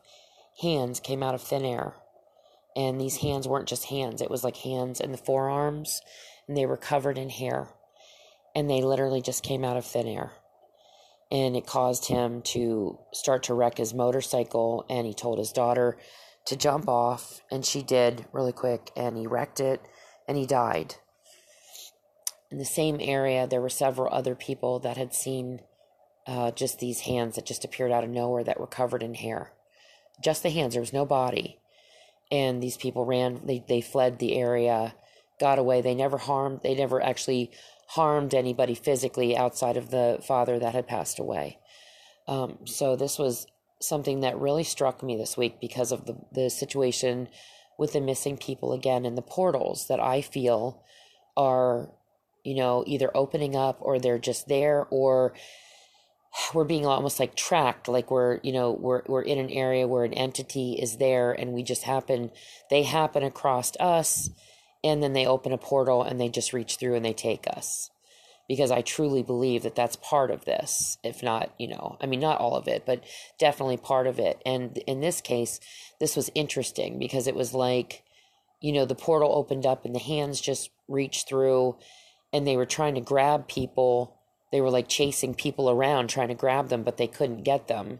hands 0.61 0.99
came 0.99 1.23
out 1.23 1.35
of 1.35 1.41
thin 1.41 1.65
air. 1.65 1.95
And 2.75 3.01
these 3.01 3.17
hands 3.17 3.47
weren't 3.47 3.67
just 3.67 3.85
hands, 3.85 4.21
it 4.21 4.29
was 4.31 4.45
like 4.45 4.55
hands 4.57 5.01
in 5.01 5.11
the 5.11 5.17
forearms 5.17 6.01
and 6.51 6.57
they 6.57 6.65
were 6.65 6.75
covered 6.75 7.17
in 7.17 7.29
hair. 7.29 7.69
And 8.53 8.69
they 8.69 8.81
literally 8.81 9.21
just 9.21 9.41
came 9.41 9.63
out 9.63 9.77
of 9.77 9.85
thin 9.85 10.05
air. 10.05 10.33
And 11.31 11.55
it 11.55 11.65
caused 11.65 12.07
him 12.07 12.41
to 12.41 12.99
start 13.13 13.43
to 13.43 13.53
wreck 13.53 13.77
his 13.77 13.93
motorcycle. 13.93 14.85
And 14.89 15.07
he 15.07 15.13
told 15.13 15.39
his 15.39 15.53
daughter 15.53 15.97
to 16.47 16.57
jump 16.57 16.89
off. 16.89 17.39
And 17.49 17.65
she 17.65 17.81
did 17.81 18.25
really 18.33 18.51
quick. 18.51 18.91
And 18.97 19.15
he 19.15 19.27
wrecked 19.27 19.61
it 19.61 19.79
and 20.27 20.37
he 20.37 20.45
died. 20.45 20.95
In 22.51 22.57
the 22.57 22.65
same 22.65 22.97
area, 22.99 23.47
there 23.47 23.61
were 23.61 23.69
several 23.69 24.13
other 24.13 24.35
people 24.35 24.79
that 24.79 24.97
had 24.97 25.13
seen 25.13 25.61
uh, 26.27 26.51
just 26.51 26.79
these 26.79 26.99
hands 26.99 27.37
that 27.37 27.45
just 27.45 27.63
appeared 27.63 27.93
out 27.93 28.03
of 28.03 28.09
nowhere 28.09 28.43
that 28.43 28.59
were 28.59 28.67
covered 28.67 29.03
in 29.03 29.13
hair. 29.13 29.53
Just 30.21 30.43
the 30.43 30.49
hands, 30.49 30.73
there 30.73 30.81
was 30.81 30.91
no 30.91 31.05
body. 31.05 31.59
And 32.29 32.61
these 32.61 32.75
people 32.75 33.05
ran, 33.05 33.39
they, 33.45 33.63
they 33.65 33.79
fled 33.79 34.19
the 34.19 34.35
area 34.35 34.95
got 35.41 35.59
away. 35.59 35.81
They 35.81 35.95
never 35.95 36.17
harmed, 36.17 36.61
they 36.63 36.75
never 36.75 37.03
actually 37.03 37.51
harmed 37.87 38.33
anybody 38.33 38.75
physically 38.75 39.35
outside 39.35 39.75
of 39.75 39.89
the 39.89 40.19
father 40.25 40.59
that 40.59 40.73
had 40.73 40.87
passed 40.87 41.19
away. 41.19 41.57
Um, 42.27 42.59
so 42.65 42.95
this 42.95 43.19
was 43.19 43.47
something 43.81 44.21
that 44.21 44.39
really 44.39 44.63
struck 44.63 45.03
me 45.03 45.17
this 45.17 45.35
week 45.35 45.59
because 45.59 45.91
of 45.91 46.05
the, 46.05 46.15
the 46.31 46.49
situation 46.49 47.27
with 47.77 47.93
the 47.93 47.99
missing 47.99 48.37
people 48.37 48.71
again 48.71 49.05
and 49.05 49.17
the 49.17 49.23
portals 49.23 49.87
that 49.87 49.99
I 49.99 50.21
feel 50.21 50.83
are, 51.35 51.89
you 52.45 52.55
know, 52.55 52.83
either 52.85 53.09
opening 53.17 53.55
up 53.55 53.77
or 53.81 53.99
they're 53.99 54.19
just 54.19 54.47
there 54.47 54.87
or 54.91 55.33
we're 56.53 56.63
being 56.63 56.85
almost 56.85 57.19
like 57.19 57.35
tracked 57.35 57.89
like 57.89 58.09
we're 58.09 58.39
you 58.41 58.53
know 58.53 58.71
we're 58.71 59.01
we're 59.07 59.21
in 59.21 59.37
an 59.37 59.49
area 59.49 59.85
where 59.85 60.05
an 60.05 60.13
entity 60.13 60.79
is 60.81 60.95
there 60.95 61.33
and 61.33 61.51
we 61.51 61.61
just 61.61 61.83
happen 61.83 62.31
they 62.69 62.83
happen 62.83 63.21
across 63.21 63.73
us 63.81 64.29
and 64.83 65.01
then 65.01 65.13
they 65.13 65.25
open 65.25 65.51
a 65.51 65.57
portal 65.57 66.03
and 66.03 66.19
they 66.19 66.29
just 66.29 66.53
reach 66.53 66.77
through 66.77 66.95
and 66.95 67.05
they 67.05 67.13
take 67.13 67.47
us 67.47 67.89
because 68.47 68.71
I 68.71 68.81
truly 68.81 69.23
believe 69.23 69.63
that 69.63 69.75
that's 69.75 69.95
part 69.95 70.29
of 70.29 70.43
this. 70.45 70.97
If 71.03 71.23
not, 71.23 71.53
you 71.57 71.69
know, 71.69 71.97
I 72.01 72.05
mean, 72.05 72.19
not 72.19 72.39
all 72.39 72.55
of 72.55 72.67
it, 72.67 72.83
but 72.85 73.03
definitely 73.39 73.77
part 73.77 74.07
of 74.07 74.19
it. 74.19 74.41
And 74.45 74.77
in 74.79 74.99
this 74.99 75.21
case, 75.21 75.59
this 75.99 76.15
was 76.15 76.31
interesting 76.35 76.99
because 76.99 77.27
it 77.27 77.35
was 77.35 77.53
like, 77.53 78.03
you 78.59 78.73
know, 78.73 78.85
the 78.85 78.95
portal 78.95 79.31
opened 79.33 79.65
up 79.65 79.85
and 79.85 79.95
the 79.95 79.99
hands 79.99 80.41
just 80.41 80.69
reached 80.87 81.29
through 81.29 81.77
and 82.33 82.45
they 82.45 82.57
were 82.57 82.65
trying 82.65 82.95
to 82.95 83.01
grab 83.01 83.47
people. 83.47 84.17
They 84.51 84.61
were 84.61 84.69
like 84.69 84.89
chasing 84.89 85.33
people 85.33 85.69
around 85.69 86.09
trying 86.09 86.27
to 86.27 86.33
grab 86.33 86.69
them, 86.69 86.83
but 86.83 86.97
they 86.97 87.07
couldn't 87.07 87.43
get 87.43 87.67
them 87.67 87.99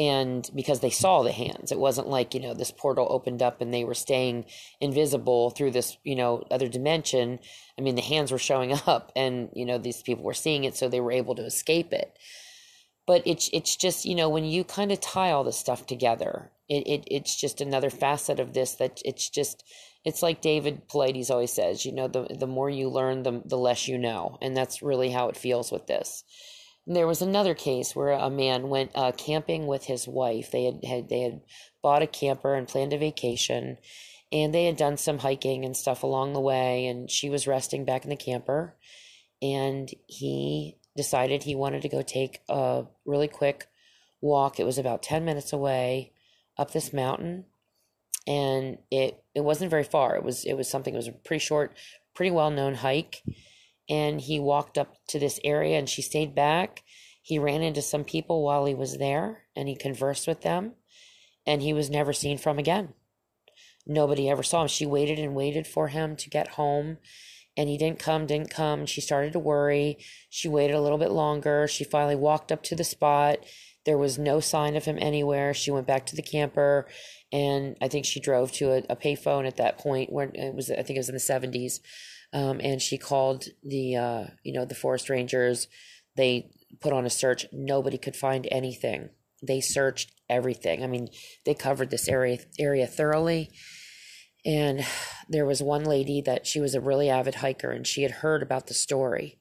and 0.00 0.50
because 0.54 0.80
they 0.80 0.88
saw 0.88 1.22
the 1.22 1.30
hands. 1.30 1.70
It 1.70 1.78
wasn't 1.78 2.08
like 2.08 2.32
you 2.32 2.40
know 2.40 2.54
this 2.54 2.70
portal 2.70 3.06
opened 3.10 3.42
up 3.42 3.60
and 3.60 3.72
they 3.72 3.84
were 3.84 3.94
staying 3.94 4.46
invisible 4.80 5.50
through 5.50 5.72
this 5.72 5.98
you 6.04 6.16
know 6.16 6.42
other 6.50 6.68
dimension. 6.68 7.38
I 7.78 7.82
mean 7.82 7.96
the 7.96 8.02
hands 8.02 8.32
were 8.32 8.38
showing 8.38 8.72
up 8.86 9.12
and 9.14 9.50
you 9.54 9.66
know 9.66 9.76
these 9.76 10.02
people 10.02 10.24
were 10.24 10.32
seeing 10.32 10.64
it 10.64 10.74
so 10.74 10.88
they 10.88 11.00
were 11.00 11.12
able 11.12 11.34
to 11.34 11.44
escape 11.44 11.92
it. 11.92 12.18
But 13.06 13.22
it's 13.26 13.50
it's 13.52 13.76
just 13.76 14.06
you 14.06 14.14
know 14.14 14.30
when 14.30 14.46
you 14.46 14.64
kind 14.64 14.90
of 14.90 15.00
tie 15.00 15.32
all 15.32 15.44
this 15.44 15.58
stuff 15.58 15.86
together 15.86 16.50
it, 16.70 16.86
it 16.86 17.04
it's 17.10 17.38
just 17.38 17.60
another 17.60 17.90
facet 17.90 18.40
of 18.40 18.54
this 18.54 18.76
that 18.76 19.02
it's 19.04 19.28
just 19.28 19.64
it's 20.02 20.22
like 20.22 20.40
David 20.40 20.88
Paulides 20.88 21.30
always 21.30 21.52
says, 21.52 21.84
you 21.84 21.92
know, 21.92 22.08
the 22.08 22.26
the 22.38 22.46
more 22.46 22.70
you 22.70 22.88
learn, 22.88 23.22
the 23.22 23.42
the 23.44 23.58
less 23.58 23.86
you 23.86 23.98
know, 23.98 24.38
and 24.40 24.56
that's 24.56 24.80
really 24.80 25.10
how 25.10 25.28
it 25.28 25.36
feels 25.36 25.70
with 25.70 25.86
this. 25.88 26.24
There 26.86 27.06
was 27.06 27.22
another 27.22 27.54
case 27.54 27.94
where 27.94 28.10
a 28.10 28.30
man 28.30 28.68
went 28.68 28.90
uh, 28.94 29.12
camping 29.12 29.66
with 29.66 29.84
his 29.84 30.08
wife. 30.08 30.50
They 30.50 30.64
had, 30.64 30.84
had 30.84 31.08
they 31.08 31.20
had 31.20 31.40
bought 31.82 32.02
a 32.02 32.06
camper 32.06 32.54
and 32.54 32.66
planned 32.66 32.92
a 32.92 32.98
vacation, 32.98 33.78
and 34.32 34.54
they 34.54 34.64
had 34.64 34.76
done 34.76 34.96
some 34.96 35.18
hiking 35.18 35.64
and 35.64 35.76
stuff 35.76 36.02
along 36.02 36.32
the 36.32 36.40
way. 36.40 36.86
And 36.86 37.10
she 37.10 37.28
was 37.30 37.46
resting 37.46 37.84
back 37.84 38.04
in 38.04 38.10
the 38.10 38.16
camper, 38.16 38.76
and 39.42 39.90
he 40.06 40.78
decided 40.96 41.42
he 41.42 41.54
wanted 41.54 41.82
to 41.82 41.88
go 41.88 42.02
take 42.02 42.40
a 42.48 42.84
really 43.04 43.28
quick 43.28 43.68
walk. 44.20 44.58
It 44.58 44.66
was 44.66 44.78
about 44.78 45.02
ten 45.02 45.24
minutes 45.24 45.52
away 45.52 46.12
up 46.58 46.72
this 46.72 46.92
mountain, 46.92 47.44
and 48.26 48.78
it 48.90 49.22
it 49.34 49.42
wasn't 49.42 49.70
very 49.70 49.84
far. 49.84 50.16
It 50.16 50.24
was 50.24 50.44
it 50.44 50.54
was 50.54 50.68
something. 50.68 50.94
It 50.94 50.98
was 50.98 51.08
a 51.08 51.12
pretty 51.12 51.44
short, 51.44 51.76
pretty 52.14 52.30
well 52.30 52.50
known 52.50 52.74
hike 52.74 53.22
and 53.90 54.20
he 54.20 54.38
walked 54.38 54.78
up 54.78 54.94
to 55.08 55.18
this 55.18 55.40
area 55.42 55.76
and 55.76 55.88
she 55.88 56.00
stayed 56.00 56.34
back. 56.34 56.84
He 57.20 57.38
ran 57.38 57.60
into 57.60 57.82
some 57.82 58.04
people 58.04 58.42
while 58.42 58.64
he 58.64 58.74
was 58.74 58.98
there 58.98 59.42
and 59.56 59.68
he 59.68 59.74
conversed 59.74 60.28
with 60.28 60.42
them 60.42 60.74
and 61.44 61.60
he 61.60 61.72
was 61.72 61.90
never 61.90 62.12
seen 62.12 62.38
from 62.38 62.58
again. 62.58 62.94
Nobody 63.86 64.30
ever 64.30 64.44
saw 64.44 64.62
him. 64.62 64.68
She 64.68 64.86
waited 64.86 65.18
and 65.18 65.34
waited 65.34 65.66
for 65.66 65.88
him 65.88 66.14
to 66.16 66.30
get 66.30 66.52
home 66.52 66.98
and 67.56 67.68
he 67.68 67.76
didn't 67.76 67.98
come, 67.98 68.26
didn't 68.26 68.50
come. 68.50 68.86
She 68.86 69.00
started 69.00 69.32
to 69.32 69.40
worry. 69.40 69.98
She 70.30 70.48
waited 70.48 70.76
a 70.76 70.80
little 70.80 70.98
bit 70.98 71.10
longer. 71.10 71.66
She 71.66 71.82
finally 71.82 72.16
walked 72.16 72.52
up 72.52 72.62
to 72.64 72.76
the 72.76 72.84
spot. 72.84 73.38
There 73.84 73.98
was 73.98 74.18
no 74.18 74.38
sign 74.38 74.76
of 74.76 74.84
him 74.84 74.98
anywhere. 75.00 75.52
She 75.52 75.72
went 75.72 75.88
back 75.88 76.06
to 76.06 76.16
the 76.16 76.22
camper 76.22 76.86
and 77.32 77.76
I 77.80 77.88
think 77.88 78.04
she 78.04 78.20
drove 78.20 78.52
to 78.52 78.70
a, 78.70 78.76
a 78.90 78.96
payphone 78.96 79.48
at 79.48 79.56
that 79.56 79.78
point 79.78 80.12
where 80.12 80.30
it 80.32 80.54
was, 80.54 80.70
I 80.70 80.82
think 80.82 80.90
it 80.90 80.98
was 80.98 81.08
in 81.08 81.14
the 81.14 81.20
70s 81.20 81.80
um, 82.32 82.60
and 82.62 82.80
she 82.80 82.98
called 82.98 83.46
the 83.62 83.96
uh, 83.96 84.24
you 84.42 84.52
know 84.52 84.64
the 84.64 84.74
forest 84.74 85.10
rangers. 85.10 85.68
They 86.16 86.50
put 86.80 86.92
on 86.92 87.06
a 87.06 87.10
search. 87.10 87.46
Nobody 87.52 87.98
could 87.98 88.16
find 88.16 88.46
anything. 88.50 89.10
They 89.42 89.60
searched 89.60 90.12
everything. 90.28 90.84
I 90.84 90.86
mean, 90.86 91.08
they 91.44 91.54
covered 91.54 91.90
this 91.90 92.08
area 92.08 92.38
area 92.58 92.86
thoroughly. 92.86 93.50
And 94.44 94.86
there 95.28 95.44
was 95.44 95.62
one 95.62 95.84
lady 95.84 96.22
that 96.22 96.46
she 96.46 96.60
was 96.60 96.74
a 96.74 96.80
really 96.80 97.10
avid 97.10 97.36
hiker, 97.36 97.70
and 97.70 97.86
she 97.86 98.02
had 98.02 98.10
heard 98.10 98.42
about 98.42 98.68
the 98.68 98.74
story 98.74 99.38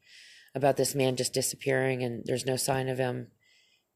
about 0.56 0.78
this 0.78 0.96
man 0.96 1.16
just 1.16 1.34
disappearing, 1.34 2.04
and 2.04 2.24
there's 2.26 2.46
no 2.46 2.56
sign 2.56 2.90
of 2.90 2.98
him. 2.98 3.28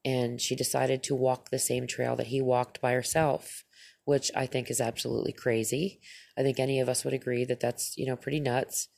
And 0.05 0.39
she 0.39 0.55
decided 0.55 1.01
to 1.03 1.15
walk 1.15 1.49
the 1.49 1.59
same 1.59 1.87
trail 1.87 2.15
that 2.17 2.27
he 2.27 2.41
walked 2.41 2.81
by 2.81 2.93
herself 2.93 3.63
which 4.05 4.31
I 4.35 4.45
think 4.45 4.69
is 4.69 4.81
absolutely 4.81 5.33
crazy. 5.33 5.99
I 6.37 6.43
think 6.43 6.59
any 6.59 6.79
of 6.79 6.89
us 6.89 7.03
would 7.03 7.13
agree 7.13 7.45
that 7.45 7.59
that's, 7.59 7.97
you 7.97 8.05
know, 8.05 8.15
pretty 8.15 8.39
nuts. 8.39 8.89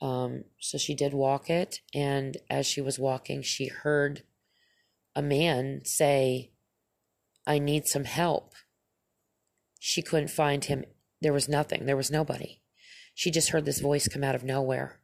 Um, 0.00 0.44
so 0.60 0.76
she 0.76 0.94
did 0.94 1.14
walk 1.14 1.48
it, 1.48 1.80
and 1.94 2.36
as 2.50 2.66
she 2.66 2.80
was 2.80 2.98
walking, 2.98 3.42
she 3.42 3.68
heard 3.68 4.22
a 5.14 5.22
man 5.22 5.82
say, 5.84 6.50
I 7.46 7.58
need 7.58 7.86
some 7.86 8.04
help. 8.04 8.54
She 9.78 10.02
couldn't 10.02 10.30
find 10.30 10.64
him. 10.64 10.84
There 11.20 11.32
was 11.32 11.48
nothing, 11.48 11.86
there 11.86 11.96
was 11.96 12.10
nobody. 12.10 12.60
She 13.14 13.30
just 13.30 13.50
heard 13.50 13.64
this 13.64 13.80
voice 13.80 14.08
come 14.08 14.24
out 14.24 14.34
of 14.34 14.44
nowhere. 14.44 15.00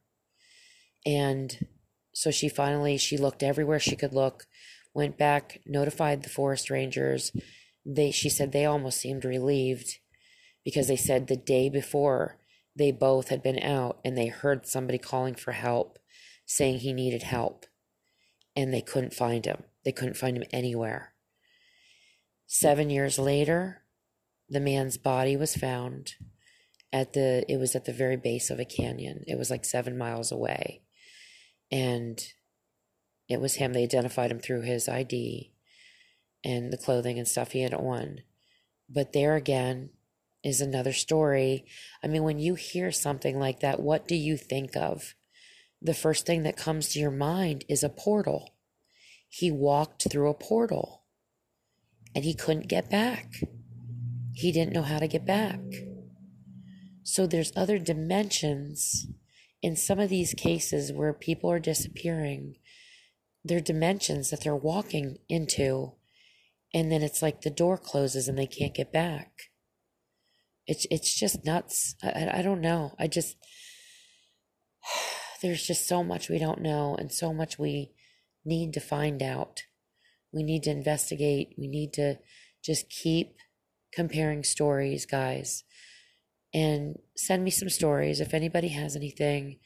And 1.06 1.66
so 2.12 2.30
she 2.30 2.48
finally 2.48 2.98
she 2.98 3.16
looked 3.16 3.42
everywhere 3.42 3.78
she 3.78 3.96
could 3.96 4.12
look, 4.12 4.46
went 4.92 5.16
back, 5.16 5.60
notified 5.64 6.22
the 6.22 6.28
forest 6.28 6.70
rangers. 6.70 7.32
They 7.84 8.10
she 8.10 8.28
said 8.28 8.52
they 8.52 8.66
almost 8.66 8.98
seemed 8.98 9.24
relieved 9.24 9.98
because 10.64 10.88
they 10.88 10.96
said 10.96 11.26
the 11.26 11.36
day 11.36 11.68
before 11.68 12.38
they 12.76 12.92
both 12.92 13.28
had 13.28 13.42
been 13.42 13.58
out 13.62 14.00
and 14.04 14.16
they 14.16 14.26
heard 14.26 14.66
somebody 14.66 14.98
calling 14.98 15.34
for 15.34 15.52
help, 15.52 15.98
saying 16.46 16.78
he 16.78 16.92
needed 16.92 17.22
help, 17.22 17.66
and 18.54 18.72
they 18.72 18.82
couldn't 18.82 19.14
find 19.14 19.44
him. 19.44 19.64
They 19.84 19.92
couldn't 19.92 20.16
find 20.16 20.36
him 20.36 20.44
anywhere. 20.52 21.14
Seven 22.46 22.90
years 22.90 23.18
later, 23.18 23.82
the 24.48 24.60
man's 24.60 24.96
body 24.98 25.36
was 25.36 25.54
found 25.54 26.14
at 26.92 27.12
the 27.12 27.44
it 27.48 27.58
was 27.58 27.74
at 27.76 27.84
the 27.84 27.92
very 27.92 28.16
base 28.16 28.50
of 28.50 28.58
a 28.58 28.64
canyon. 28.64 29.24
It 29.26 29.38
was 29.38 29.50
like 29.50 29.64
seven 29.64 29.96
miles 29.96 30.32
away. 30.32 30.82
And 31.70 32.20
it 33.28 33.40
was 33.40 33.54
him. 33.54 33.72
They 33.72 33.84
identified 33.84 34.30
him 34.30 34.40
through 34.40 34.62
his 34.62 34.88
ID 34.88 35.52
and 36.44 36.72
the 36.72 36.78
clothing 36.78 37.18
and 37.18 37.28
stuff 37.28 37.52
he 37.52 37.62
had 37.62 37.74
on. 37.74 38.20
But 38.88 39.12
there 39.12 39.36
again 39.36 39.90
is 40.42 40.60
another 40.60 40.92
story. 40.92 41.64
I 42.02 42.06
mean, 42.06 42.22
when 42.22 42.38
you 42.38 42.54
hear 42.54 42.90
something 42.90 43.38
like 43.38 43.60
that, 43.60 43.80
what 43.80 44.08
do 44.08 44.14
you 44.14 44.36
think 44.36 44.76
of? 44.76 45.14
The 45.82 45.94
first 45.94 46.26
thing 46.26 46.42
that 46.42 46.56
comes 46.56 46.88
to 46.90 46.98
your 46.98 47.10
mind 47.10 47.64
is 47.68 47.82
a 47.82 47.88
portal. 47.88 48.54
He 49.28 49.50
walked 49.50 50.10
through 50.10 50.28
a 50.28 50.34
portal 50.34 51.04
and 52.14 52.24
he 52.24 52.34
couldn't 52.34 52.68
get 52.68 52.90
back. 52.90 53.42
He 54.32 54.52
didn't 54.52 54.72
know 54.72 54.82
how 54.82 54.98
to 54.98 55.08
get 55.08 55.24
back. 55.24 55.60
So 57.02 57.26
there's 57.26 57.52
other 57.56 57.78
dimensions 57.78 59.06
in 59.62 59.76
some 59.76 59.98
of 59.98 60.08
these 60.08 60.34
cases 60.34 60.92
where 60.92 61.12
people 61.12 61.50
are 61.50 61.58
disappearing. 61.58 62.56
There 63.44 63.58
are 63.58 63.62
dimensions 63.62 64.30
that 64.30 64.42
they're 64.42 64.56
walking 64.56 65.18
into, 65.28 65.92
and 66.72 66.90
then 66.90 67.02
it's 67.02 67.22
like 67.22 67.40
the 67.40 67.50
door 67.50 67.76
closes 67.76 68.28
and 68.28 68.38
they 68.38 68.46
can't 68.46 68.74
get 68.74 68.92
back. 68.92 69.50
It's 70.66 70.86
it's 70.90 71.18
just 71.18 71.44
nuts. 71.44 71.96
I, 72.02 72.38
I 72.38 72.42
don't 72.42 72.60
know. 72.60 72.94
I 72.98 73.06
just 73.08 73.36
there's 75.42 75.66
just 75.66 75.88
so 75.88 76.04
much 76.04 76.28
we 76.28 76.38
don't 76.38 76.60
know 76.60 76.94
and 76.98 77.10
so 77.10 77.32
much 77.32 77.58
we 77.58 77.92
need 78.44 78.72
to 78.74 78.80
find 78.80 79.22
out. 79.22 79.62
We 80.32 80.42
need 80.42 80.62
to 80.64 80.70
investigate. 80.70 81.54
We 81.58 81.66
need 81.66 81.92
to 81.94 82.18
just 82.64 82.88
keep 82.88 83.36
comparing 83.92 84.44
stories, 84.44 85.06
guys. 85.06 85.64
And 86.54 86.96
send 87.16 87.42
me 87.44 87.50
some 87.50 87.68
stories. 87.68 88.20
If 88.20 88.34
anybody 88.34 88.68
has 88.68 88.94
anything 88.94 89.58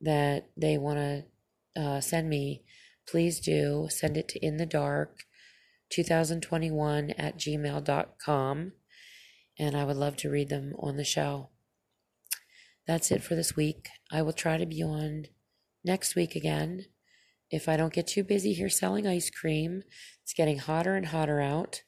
that 0.00 0.48
they 0.56 0.78
want 0.78 0.98
to 0.98 1.80
uh, 1.80 2.00
send 2.00 2.28
me, 2.28 2.62
please 3.08 3.40
do. 3.40 3.88
Send 3.90 4.16
it 4.16 4.28
to 4.28 4.38
in 4.44 4.56
the 4.56 4.66
dark 4.66 5.24
2021 5.94 7.10
at 7.12 7.38
gmail.com. 7.38 8.72
And 9.56 9.76
I 9.76 9.84
would 9.84 9.96
love 9.96 10.16
to 10.16 10.30
read 10.30 10.48
them 10.48 10.74
on 10.80 10.96
the 10.96 11.04
show. 11.04 11.50
That's 12.86 13.12
it 13.12 13.22
for 13.22 13.36
this 13.36 13.54
week. 13.54 13.88
I 14.10 14.20
will 14.22 14.32
try 14.32 14.56
to 14.56 14.66
be 14.66 14.82
on 14.82 15.26
next 15.84 16.16
week 16.16 16.34
again. 16.34 16.86
If 17.48 17.68
I 17.68 17.76
don't 17.76 17.92
get 17.92 18.08
too 18.08 18.24
busy 18.24 18.54
here 18.54 18.68
selling 18.68 19.06
ice 19.06 19.30
cream, 19.30 19.84
it's 20.22 20.32
getting 20.32 20.58
hotter 20.58 20.96
and 20.96 21.06
hotter 21.06 21.40
out. 21.40 21.82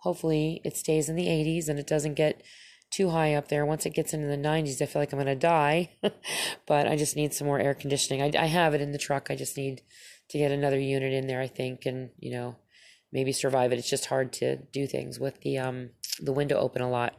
Hopefully, 0.00 0.60
it 0.62 0.76
stays 0.76 1.08
in 1.08 1.16
the 1.16 1.26
80s 1.26 1.68
and 1.68 1.78
it 1.78 1.86
doesn't 1.86 2.14
get 2.14 2.42
too 2.90 3.10
high 3.10 3.34
up 3.34 3.48
there. 3.48 3.64
Once 3.64 3.86
it 3.86 3.94
gets 3.94 4.12
into 4.12 4.26
the 4.26 4.36
90s, 4.36 4.82
I 4.82 4.86
feel 4.86 5.00
like 5.00 5.12
I'm 5.12 5.18
going 5.18 5.26
to 5.26 5.34
die. 5.34 5.92
but 6.66 6.86
I 6.86 6.96
just 6.96 7.16
need 7.16 7.32
some 7.32 7.46
more 7.46 7.58
air 7.58 7.74
conditioning. 7.74 8.20
I, 8.20 8.30
I 8.38 8.46
have 8.46 8.74
it 8.74 8.82
in 8.82 8.92
the 8.92 8.98
truck. 8.98 9.28
I 9.30 9.34
just 9.34 9.56
need 9.56 9.80
to 10.28 10.38
get 10.38 10.52
another 10.52 10.78
unit 10.78 11.14
in 11.14 11.26
there, 11.26 11.40
I 11.40 11.46
think, 11.46 11.86
and, 11.86 12.10
you 12.18 12.32
know, 12.32 12.56
maybe 13.12 13.32
survive 13.32 13.72
it. 13.72 13.78
It's 13.78 13.90
just 13.90 14.06
hard 14.06 14.32
to 14.34 14.56
do 14.56 14.86
things 14.86 15.18
with 15.18 15.40
the 15.40 15.58
um 15.58 15.90
the 16.20 16.32
window 16.32 16.58
open 16.58 16.82
a 16.82 16.90
lot. 16.90 17.14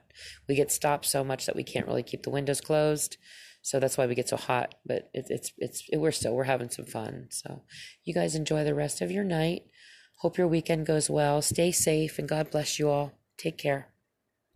We 0.47 0.55
get 0.55 0.71
stopped 0.71 1.05
so 1.05 1.23
much 1.23 1.45
that 1.45 1.55
we 1.55 1.63
can't 1.63 1.87
really 1.87 2.03
keep 2.03 2.23
the 2.23 2.29
windows 2.29 2.61
closed. 2.61 3.17
So 3.61 3.79
that's 3.79 3.97
why 3.97 4.05
we 4.05 4.15
get 4.15 4.29
so 4.29 4.37
hot. 4.37 4.75
But 4.85 5.09
it, 5.13 5.27
it's 5.29 5.51
it's 5.57 5.83
it, 5.91 5.97
we're 5.97 6.11
still 6.11 6.35
we're 6.35 6.45
having 6.45 6.69
some 6.69 6.85
fun. 6.85 7.27
So 7.31 7.63
you 8.03 8.13
guys 8.13 8.35
enjoy 8.35 8.63
the 8.63 8.75
rest 8.75 9.01
of 9.01 9.11
your 9.11 9.23
night. 9.23 9.63
Hope 10.19 10.37
your 10.37 10.47
weekend 10.47 10.85
goes 10.85 11.09
well. 11.09 11.41
Stay 11.41 11.71
safe 11.71 12.17
and 12.17 12.27
God 12.27 12.49
bless 12.49 12.79
you 12.79 12.89
all. 12.89 13.13
Take 13.37 13.57
care. 13.57 13.89